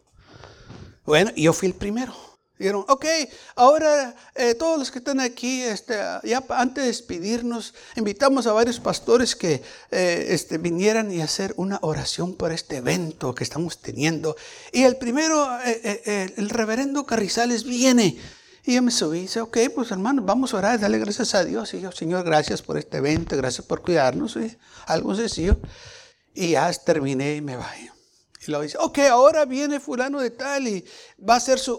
Bueno, 1.05 1.33
yo 1.37 1.55
fui 1.55 1.69
el 1.69 1.75
primero. 1.75 2.32
Dijeron, 2.59 2.85
ok, 2.87 3.05
ahora 3.57 4.15
eh, 4.35 4.55
todos 4.55 4.79
los 4.79 4.91
que 4.91 4.99
están 4.99 5.21
aquí, 5.21 5.63
este, 5.63 5.95
ya 6.23 6.45
antes 6.51 6.85
de 6.85 6.89
despedirnos, 6.89 7.75
invitamos 7.97 8.47
a 8.47 8.53
varios 8.53 8.79
pastores 8.79 9.35
que 9.35 9.63
eh, 9.91 10.27
este, 10.29 10.59
vinieran 10.59 11.11
y 11.11 11.23
hacer 11.23 11.55
una 11.57 11.79
oración 11.83 12.35
por 12.35 12.53
este 12.53 12.77
evento 12.77 13.35
que 13.35 13.43
estamos 13.43 13.81
teniendo. 13.81 14.37
Y 14.71 14.83
el 14.83 14.97
primero, 14.97 15.49
eh, 15.65 16.33
el 16.37 16.51
reverendo 16.51 17.05
Carrizales 17.05 17.65
viene. 17.65 18.19
Y 18.65 18.75
yo 18.75 18.83
me 18.83 18.93
subí 18.93 19.19
y 19.19 19.23
dice, 19.23 19.41
ok, 19.41 19.59
pues 19.75 19.91
hermano, 19.91 20.23
vamos 20.23 20.55
a 20.55 20.59
orar, 20.59 20.79
dale 20.79 20.99
gracias 20.99 21.35
a 21.35 21.45
Dios. 21.45 21.75
Y 21.75 21.81
yo, 21.81 21.91
Señor, 21.91 22.25
gracias 22.25 22.63
por 22.63 22.79
este 22.79 22.99
evento, 22.99 23.37
gracias 23.37 23.67
por 23.67 23.83
cuidarnos. 23.83 24.39
algo 24.87 25.15
sencillo. 25.17 25.59
Y 26.35 26.51
ya 26.51 26.73
terminé 26.73 27.35
y 27.37 27.41
me 27.41 27.57
bajé. 27.57 27.92
Y 28.45 28.51
luego 28.51 28.65
dice, 28.65 28.77
ok, 28.81 28.99
ahora 29.11 29.45
viene 29.45 29.79
fulano 29.79 30.21
de 30.21 30.31
tal 30.31 30.67
y 30.67 30.85
va 31.19 31.35
a 31.35 31.37
hacer 31.37 31.61
su 31.61 31.79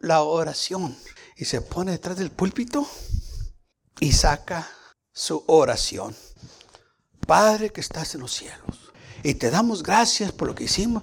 la 0.00 0.22
oración. 0.22 0.96
Y 1.36 1.46
se 1.46 1.62
pone 1.62 1.92
detrás 1.92 2.16
del 2.16 2.30
púlpito 2.30 2.88
y 3.98 4.12
saca 4.12 4.70
su 5.12 5.42
oración. 5.48 6.14
Padre 7.26 7.70
que 7.70 7.80
estás 7.80 8.14
en 8.14 8.20
los 8.20 8.32
cielos. 8.32 8.92
Y 9.24 9.34
te 9.34 9.50
damos 9.50 9.82
gracias 9.82 10.30
por 10.30 10.46
lo 10.46 10.54
que 10.54 10.64
hicimos. 10.64 11.02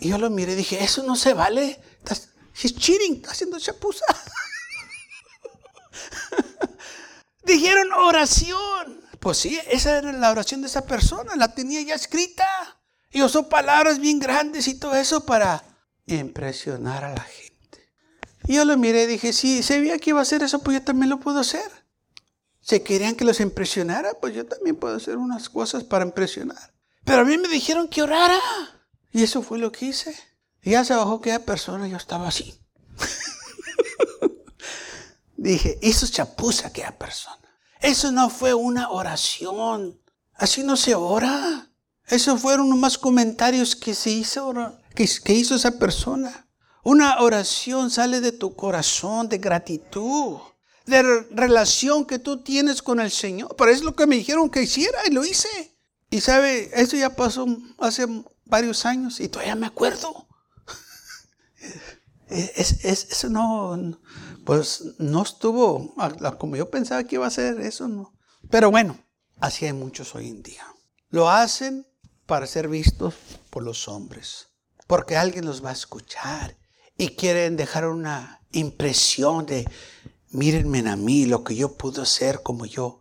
Y 0.00 0.10
yo 0.10 0.18
lo 0.18 0.28
miré 0.28 0.52
y 0.52 0.56
dije, 0.56 0.84
eso 0.84 1.02
no 1.02 1.16
se 1.16 1.32
vale. 1.32 1.80
Estás, 1.98 2.28
he's 2.62 2.76
cheating, 2.76 3.16
está 3.16 3.30
haciendo 3.30 3.58
chapuza. 3.58 4.04
Dijeron 7.44 7.90
oración. 7.92 9.00
Pues 9.18 9.38
sí, 9.38 9.58
esa 9.70 9.96
era 9.96 10.12
la 10.12 10.30
oración 10.30 10.60
de 10.60 10.66
esa 10.66 10.84
persona, 10.84 11.36
la 11.36 11.54
tenía 11.54 11.80
ya 11.80 11.94
escrita. 11.94 12.44
Y 13.14 13.22
usó 13.22 13.48
palabras 13.48 14.00
bien 14.00 14.18
grandes 14.18 14.66
y 14.66 14.74
todo 14.74 14.96
eso 14.96 15.24
para 15.24 15.64
impresionar 16.04 17.04
a 17.04 17.14
la 17.14 17.22
gente. 17.22 17.92
Y 18.42 18.56
yo 18.56 18.64
lo 18.64 18.76
miré 18.76 19.04
y 19.04 19.06
dije, 19.06 19.32
si 19.32 19.62
se 19.62 19.78
veía 19.78 20.00
que 20.00 20.10
iba 20.10 20.18
a 20.18 20.22
hacer 20.22 20.42
eso, 20.42 20.58
pues 20.58 20.78
yo 20.78 20.84
también 20.84 21.10
lo 21.10 21.20
puedo 21.20 21.38
hacer. 21.38 21.70
Si 22.60 22.80
querían 22.80 23.14
que 23.14 23.24
los 23.24 23.38
impresionara, 23.38 24.14
pues 24.20 24.34
yo 24.34 24.44
también 24.46 24.74
puedo 24.74 24.96
hacer 24.96 25.16
unas 25.16 25.48
cosas 25.48 25.84
para 25.84 26.04
impresionar. 26.04 26.74
Pero 27.04 27.20
a 27.20 27.24
mí 27.24 27.38
me 27.38 27.46
dijeron 27.46 27.86
que 27.86 28.02
orara. 28.02 28.40
Y 29.12 29.22
eso 29.22 29.42
fue 29.42 29.60
lo 29.60 29.70
que 29.70 29.86
hice. 29.86 30.12
Y 30.60 30.72
ya 30.72 30.84
se 30.84 30.96
bajó 30.96 31.14
aquella 31.14 31.44
persona 31.44 31.86
y 31.86 31.92
yo 31.92 31.96
estaba 31.96 32.26
así. 32.26 32.60
Dije, 35.36 35.78
hizo 35.82 36.08
chapuza 36.08 36.66
aquella 36.66 36.98
persona. 36.98 37.48
Eso 37.80 38.10
no 38.10 38.28
fue 38.28 38.54
una 38.54 38.90
oración. 38.90 40.00
Así 40.32 40.64
no 40.64 40.76
se 40.76 40.96
ora. 40.96 41.70
Esos 42.08 42.40
fueron 42.40 42.68
nomás 42.68 42.98
comentarios 42.98 43.74
que 43.74 43.94
se 43.94 44.10
hizo, 44.10 44.52
que, 44.94 45.08
que 45.24 45.32
hizo 45.32 45.54
esa 45.54 45.78
persona. 45.78 46.46
Una 46.82 47.20
oración 47.20 47.90
sale 47.90 48.20
de 48.20 48.32
tu 48.32 48.54
corazón 48.54 49.28
de 49.28 49.38
gratitud, 49.38 50.36
de 50.84 51.02
relación 51.30 52.04
que 52.04 52.18
tú 52.18 52.42
tienes 52.42 52.82
con 52.82 53.00
el 53.00 53.10
Señor. 53.10 53.54
Pero 53.56 53.70
es 53.70 53.82
lo 53.82 53.96
que 53.96 54.06
me 54.06 54.16
dijeron 54.16 54.50
que 54.50 54.62
hiciera 54.62 54.98
y 55.06 55.10
lo 55.10 55.24
hice. 55.24 55.48
Y 56.10 56.20
sabe, 56.20 56.70
eso 56.74 56.96
ya 56.96 57.16
pasó 57.16 57.46
hace 57.78 58.06
varios 58.44 58.84
años 58.84 59.18
y 59.18 59.28
todavía 59.28 59.56
me 59.56 59.66
acuerdo. 59.66 60.26
Es, 62.26 62.84
eso 62.84 63.28
no, 63.28 64.00
pues 64.44 64.82
no 64.98 65.22
estuvo 65.22 65.94
como 66.38 66.56
yo 66.56 66.70
pensaba 66.70 67.04
que 67.04 67.16
iba 67.16 67.26
a 67.26 67.30
ser, 67.30 67.60
eso 67.60 67.86
no. 67.86 68.14
Pero 68.50 68.70
bueno, 68.70 68.98
así 69.40 69.66
hay 69.66 69.74
muchos 69.74 70.14
hoy 70.14 70.30
en 70.30 70.42
día. 70.42 70.64
Lo 71.10 71.28
hacen 71.30 71.86
para 72.26 72.46
ser 72.46 72.68
vistos 72.68 73.14
por 73.50 73.62
los 73.62 73.88
hombres, 73.88 74.48
porque 74.86 75.16
alguien 75.16 75.44
los 75.44 75.64
va 75.64 75.70
a 75.70 75.74
escuchar 75.74 76.56
y 76.96 77.10
quieren 77.10 77.56
dejar 77.56 77.86
una 77.86 78.40
impresión 78.52 79.46
de, 79.46 79.68
mírenme 80.30 80.88
a 80.88 80.96
mí, 80.96 81.26
lo 81.26 81.44
que 81.44 81.56
yo 81.56 81.76
pude 81.76 82.02
hacer 82.02 82.42
como 82.42 82.66
yo 82.66 83.00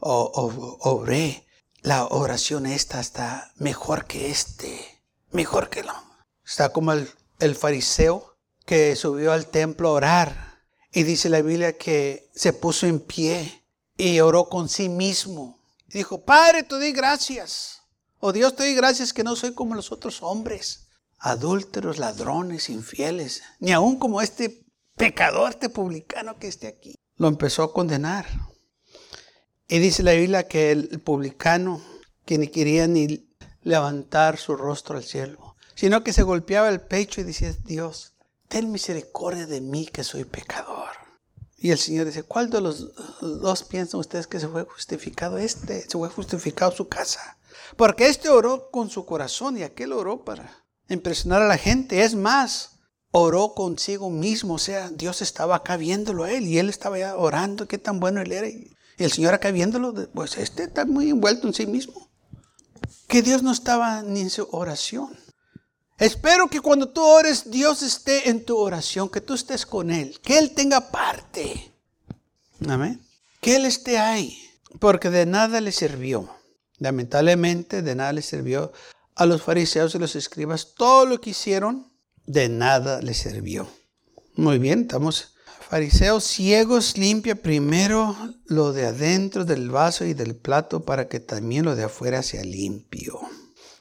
obré. 0.00 1.46
La 1.82 2.06
oración 2.06 2.66
esta 2.66 3.00
está 3.00 3.52
mejor 3.56 4.06
que 4.06 4.30
este, 4.30 5.02
mejor 5.30 5.70
que 5.70 5.82
lo. 5.82 5.94
Está 6.44 6.72
como 6.72 6.92
el, 6.92 7.10
el 7.38 7.54
fariseo 7.54 8.36
que 8.66 8.96
subió 8.96 9.32
al 9.32 9.46
templo 9.46 9.88
a 9.88 9.92
orar 9.92 10.62
y 10.92 11.04
dice 11.04 11.28
la 11.28 11.40
Biblia 11.40 11.76
que 11.78 12.28
se 12.34 12.52
puso 12.52 12.86
en 12.86 13.00
pie 13.00 13.64
y 13.96 14.20
oró 14.20 14.48
con 14.48 14.68
sí 14.68 14.88
mismo. 14.88 15.58
dijo, 15.86 16.20
Padre, 16.22 16.62
te 16.62 16.74
doy 16.74 16.92
gracias. 16.92 17.79
Oh 18.22 18.32
Dios, 18.32 18.54
te 18.54 18.64
doy 18.64 18.74
gracias 18.74 19.14
que 19.14 19.24
no 19.24 19.34
soy 19.34 19.54
como 19.54 19.74
los 19.74 19.92
otros 19.92 20.22
hombres, 20.22 20.88
adúlteros, 21.18 21.98
ladrones, 21.98 22.68
infieles, 22.68 23.42
ni 23.60 23.72
aún 23.72 23.98
como 23.98 24.20
este 24.20 24.62
pecador, 24.94 25.48
este 25.48 25.70
publicano 25.70 26.38
que 26.38 26.46
esté 26.46 26.66
aquí. 26.66 26.94
Lo 27.16 27.28
empezó 27.28 27.62
a 27.62 27.72
condenar. 27.72 28.26
Y 29.68 29.78
dice 29.78 30.02
la 30.02 30.12
Biblia 30.12 30.46
que 30.46 30.70
el 30.70 31.00
publicano, 31.00 31.82
que 32.26 32.36
ni 32.36 32.48
quería 32.48 32.86
ni 32.86 33.26
levantar 33.62 34.36
su 34.36 34.54
rostro 34.54 34.98
al 34.98 35.04
cielo, 35.04 35.56
sino 35.74 36.04
que 36.04 36.12
se 36.12 36.22
golpeaba 36.22 36.68
el 36.68 36.82
pecho 36.82 37.22
y 37.22 37.24
decía, 37.24 37.54
Dios, 37.64 38.12
ten 38.48 38.70
misericordia 38.70 39.46
de 39.46 39.62
mí 39.62 39.86
que 39.86 40.04
soy 40.04 40.24
pecador. 40.24 40.90
Y 41.56 41.70
el 41.70 41.78
Señor 41.78 42.04
dice, 42.04 42.22
¿cuál 42.22 42.50
de 42.50 42.60
los 42.60 42.92
dos 43.22 43.62
piensan 43.62 44.00
ustedes 44.00 44.26
que 44.26 44.40
se 44.40 44.48
fue 44.48 44.64
justificado? 44.64 45.38
Este 45.38 45.82
se 45.82 45.96
fue 45.96 46.10
justificado 46.10 46.70
su 46.70 46.88
casa. 46.88 47.38
Porque 47.76 48.08
este 48.08 48.28
oró 48.28 48.70
con 48.70 48.90
su 48.90 49.04
corazón 49.04 49.56
y 49.56 49.62
aquel 49.62 49.92
oró 49.92 50.24
para 50.24 50.64
impresionar 50.88 51.42
a 51.42 51.48
la 51.48 51.58
gente. 51.58 52.02
Es 52.02 52.14
más, 52.14 52.80
oró 53.10 53.54
consigo 53.54 54.10
mismo. 54.10 54.54
O 54.54 54.58
sea, 54.58 54.90
Dios 54.90 55.22
estaba 55.22 55.56
acá 55.56 55.76
viéndolo 55.76 56.24
a 56.24 56.32
él 56.32 56.46
y 56.46 56.58
él 56.58 56.68
estaba 56.68 56.98
ya 56.98 57.16
orando 57.16 57.68
qué 57.68 57.78
tan 57.78 58.00
bueno 58.00 58.20
él 58.20 58.32
era. 58.32 58.48
Y 58.48 58.70
el 58.98 59.12
Señor 59.12 59.34
acá 59.34 59.50
viéndolo, 59.50 59.94
pues 60.12 60.36
este 60.36 60.64
está 60.64 60.84
muy 60.84 61.10
envuelto 61.10 61.46
en 61.46 61.54
sí 61.54 61.66
mismo. 61.66 62.08
Que 63.08 63.22
Dios 63.22 63.42
no 63.42 63.50
estaba 63.52 64.02
ni 64.02 64.20
en 64.20 64.30
su 64.30 64.46
oración. 64.52 65.18
Espero 65.98 66.48
que 66.48 66.60
cuando 66.60 66.88
tú 66.88 67.02
ores, 67.02 67.50
Dios 67.50 67.82
esté 67.82 68.30
en 68.30 68.44
tu 68.44 68.56
oración, 68.56 69.10
que 69.10 69.20
tú 69.20 69.34
estés 69.34 69.66
con 69.66 69.90
Él, 69.90 70.18
que 70.22 70.38
Él 70.38 70.54
tenga 70.54 70.90
parte. 70.90 71.74
Amén. 72.66 73.00
Que 73.42 73.56
Él 73.56 73.66
esté 73.66 73.98
ahí, 73.98 74.38
porque 74.78 75.10
de 75.10 75.26
nada 75.26 75.60
le 75.60 75.72
sirvió. 75.72 76.30
Lamentablemente, 76.80 77.82
de 77.82 77.94
nada 77.94 78.12
le 78.12 78.22
sirvió 78.22 78.72
a 79.14 79.26
los 79.26 79.42
fariseos 79.42 79.94
y 79.94 79.98
los 79.98 80.16
escribas. 80.16 80.74
Todo 80.74 81.06
lo 81.06 81.20
que 81.20 81.30
hicieron, 81.30 81.92
de 82.26 82.48
nada 82.48 83.00
le 83.02 83.14
sirvió. 83.14 83.68
Muy 84.34 84.58
bien, 84.58 84.82
estamos. 84.82 85.34
Fariseos 85.68 86.24
ciegos, 86.24 86.96
limpia 86.96 87.36
primero 87.36 88.16
lo 88.46 88.72
de 88.72 88.86
adentro 88.86 89.44
del 89.44 89.70
vaso 89.70 90.04
y 90.04 90.14
del 90.14 90.34
plato 90.34 90.84
para 90.84 91.06
que 91.06 91.20
también 91.20 91.64
lo 91.64 91.76
de 91.76 91.84
afuera 91.84 92.22
sea 92.22 92.42
limpio. 92.42 93.20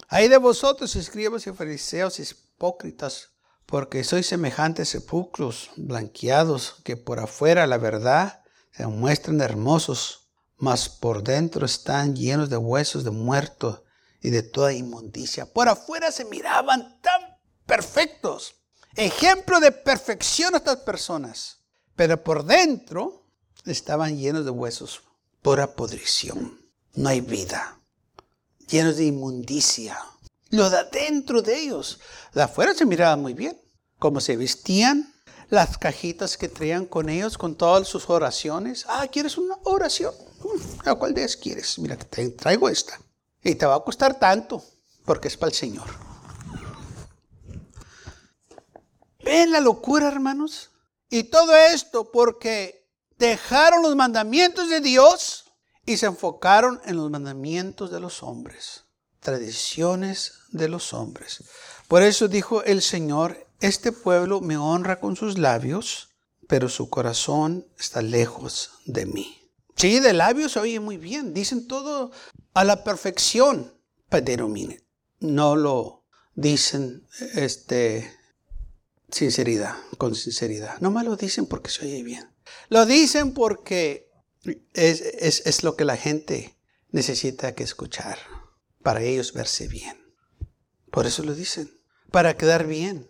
Hay 0.10 0.28
de 0.28 0.38
vosotros, 0.38 0.96
escribas 0.96 1.48
y 1.48 1.52
fariseos 1.52 2.20
hipócritas, 2.20 3.30
porque 3.66 4.04
sois 4.04 4.28
semejantes 4.28 4.90
sepulcros 4.90 5.72
blanqueados, 5.78 6.76
que 6.84 6.98
por 6.98 7.20
afuera 7.20 7.66
la 7.66 7.78
verdad 7.78 8.44
se 8.72 8.86
muestran 8.88 9.40
hermosos, 9.42 10.29
mas 10.60 10.90
por 10.90 11.24
dentro 11.24 11.66
están 11.66 12.16
llenos 12.16 12.50
de 12.50 12.58
huesos 12.58 13.04
de 13.04 13.12
muertos 13.12 13.82
y 14.22 14.30
de 14.30 14.44
toda 14.44 14.74
inmundicia. 14.74 15.52
Por 15.52 15.70
afuera 15.70 16.12
se 16.12 16.26
miraban 16.26 17.02
tan 17.02 17.22
perfectos, 17.66 18.56
ejemplo 18.96 19.60
de 19.60 19.72
perfección 19.72 20.54
a 20.54 20.58
estas 20.58 20.78
personas, 20.78 21.60
pero 21.96 22.24
por 22.24 22.46
dentro 22.46 23.26
estaban 23.66 24.18
llenos 24.18 24.46
de 24.46 24.52
huesos, 24.52 25.02
pura 25.42 25.76
podrición. 25.76 26.60
No 26.94 27.10
hay 27.10 27.22
vida 27.22 27.80
llenos 28.70 28.98
de 28.98 29.06
inmundicia. 29.06 30.00
Lo 30.50 30.70
de 30.70 30.78
adentro 30.78 31.42
de 31.42 31.60
ellos. 31.60 32.00
De 32.34 32.42
afuera 32.42 32.74
se 32.74 32.86
miraba 32.86 33.16
muy 33.16 33.34
bien. 33.34 33.60
Cómo 33.98 34.22
se 34.22 34.38
vestían, 34.38 35.14
las 35.50 35.78
cajitas 35.78 36.38
que 36.38 36.48
traían 36.48 36.86
con 36.86 37.10
ellos, 37.10 37.38
con 37.38 37.56
todas 37.56 37.88
sus 37.88 38.10
oraciones. 38.10 38.86
Ah, 38.88 39.08
¿quieres 39.12 39.38
una 39.38 39.58
oración? 39.64 40.14
¿A 40.86 40.96
cuál 40.96 41.14
de 41.14 41.22
ellas 41.22 41.38
quieres? 41.38 41.78
Mira, 41.80 41.98
te 41.98 42.30
traigo 42.32 42.70
esta. 42.70 43.00
Y 43.44 43.56
te 43.56 43.66
va 43.66 43.76
a 43.76 43.84
costar 43.84 44.20
tanto, 44.20 44.64
porque 45.06 45.28
es 45.28 45.38
para 45.38 45.50
el 45.50 45.56
Señor. 45.56 45.88
¿Ven 49.24 49.52
la 49.52 49.60
locura, 49.60 50.08
hermanos? 50.08 50.72
Y 51.10 51.24
todo 51.24 51.56
esto 51.56 52.12
porque 52.12 52.88
dejaron 53.18 53.82
los 53.82 53.96
mandamientos 53.96 54.70
de 54.70 54.82
Dios 54.82 55.46
y 55.86 55.98
se 55.98 56.06
enfocaron 56.06 56.82
en 56.86 56.98
los 56.98 57.10
mandamientos 57.10 57.92
de 57.92 58.00
los 58.00 58.24
hombres, 58.24 58.86
tradiciones 59.20 60.34
de 60.52 60.70
los 60.70 60.94
hombres. 60.94 61.44
Por 61.88 62.04
eso 62.04 62.28
dijo 62.28 62.64
el 62.64 62.82
Señor, 62.82 63.48
este 63.60 63.92
pueblo 63.92 64.42
me 64.42 64.58
honra 64.58 65.00
con 65.00 65.16
sus 65.16 65.38
labios, 65.38 66.10
pero 66.48 66.70
su 66.70 66.90
corazón 66.90 67.68
está 67.78 68.02
lejos 68.02 68.72
de 68.86 69.06
mí. 69.06 69.39
Sí, 69.80 70.02
de 70.02 70.12
labios 70.12 70.52
se 70.52 70.60
oye 70.60 70.82
muy 70.82 70.98
bien, 70.98 71.34
dicen 71.34 71.66
todo 71.66 72.12
a 72.54 72.66
la 72.66 72.84
perfección, 72.84 73.74
pero 74.10 74.50
miren, 74.50 74.84
no 75.22 75.56
lo 75.56 76.06
dicen 76.36 77.08
este 77.34 78.14
sinceridad, 79.10 79.78
con 79.98 80.16
sinceridad. 80.16 80.82
No 80.82 80.92
me 80.92 81.02
lo 81.06 81.16
dicen 81.16 81.46
porque 81.46 81.70
se 81.70 81.86
oye 81.86 82.04
bien. 82.04 82.30
Lo 82.68 82.86
dicen 82.86 83.34
porque 83.34 84.12
es, 84.74 85.64
lo 85.64 85.78
que 85.78 85.86
la 85.86 85.96
gente 85.96 86.58
necesita 86.92 87.56
que 87.56 87.64
escuchar 87.64 88.18
para 88.84 89.02
ellos 89.02 89.32
verse 89.32 89.70
bien. 89.70 89.98
Por 90.92 91.06
eso 91.06 91.24
lo 91.24 91.34
dicen, 91.34 91.72
para 92.12 92.36
quedar 92.36 92.68
bien. 92.68 93.10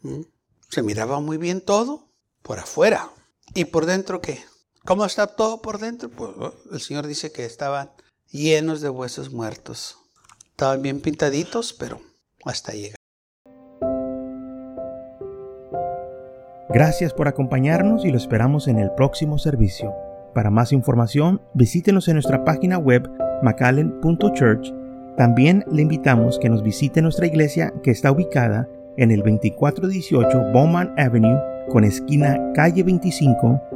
¿Mm? 0.00 0.22
Se 0.68 0.82
miraba 0.82 1.20
muy 1.20 1.36
bien 1.36 1.60
todo 1.60 2.10
por 2.42 2.58
afuera. 2.58 3.12
¿Y 3.54 3.66
por 3.66 3.86
dentro 3.86 4.20
qué? 4.20 4.42
¿Cómo 4.86 5.04
está 5.04 5.26
todo 5.26 5.60
por 5.60 5.80
dentro? 5.80 6.08
Pues 6.08 6.30
oh, 6.38 6.54
el 6.72 6.80
Señor 6.80 7.08
dice 7.08 7.32
que 7.32 7.44
estaban 7.44 7.90
llenos 8.30 8.80
de 8.80 8.88
huesos 8.88 9.32
muertos. 9.32 9.98
Estaban 10.50 10.80
bien 10.80 11.00
pintaditos, 11.00 11.72
pero 11.72 12.00
hasta 12.44 12.72
llegar. 12.72 12.94
Gracias 16.68 17.12
por 17.12 17.26
acompañarnos 17.26 18.04
y 18.04 18.12
lo 18.12 18.16
esperamos 18.16 18.68
en 18.68 18.78
el 18.78 18.92
próximo 18.92 19.38
servicio. 19.38 19.92
Para 20.34 20.50
más 20.50 20.70
información, 20.70 21.42
visítenos 21.54 22.06
en 22.06 22.14
nuestra 22.14 22.44
página 22.44 22.78
web 22.78 23.10
macallen.church. 23.42 24.72
También 25.16 25.64
le 25.72 25.82
invitamos 25.82 26.38
que 26.38 26.48
nos 26.48 26.62
visite 26.62 27.02
nuestra 27.02 27.26
iglesia 27.26 27.74
que 27.82 27.90
está 27.90 28.12
ubicada 28.12 28.68
en 28.96 29.10
el 29.10 29.18
2418 29.18 30.52
Bowman 30.52 30.94
Avenue 30.96 31.40
con 31.72 31.82
esquina 31.82 32.38
calle 32.54 32.84
25 32.84 33.75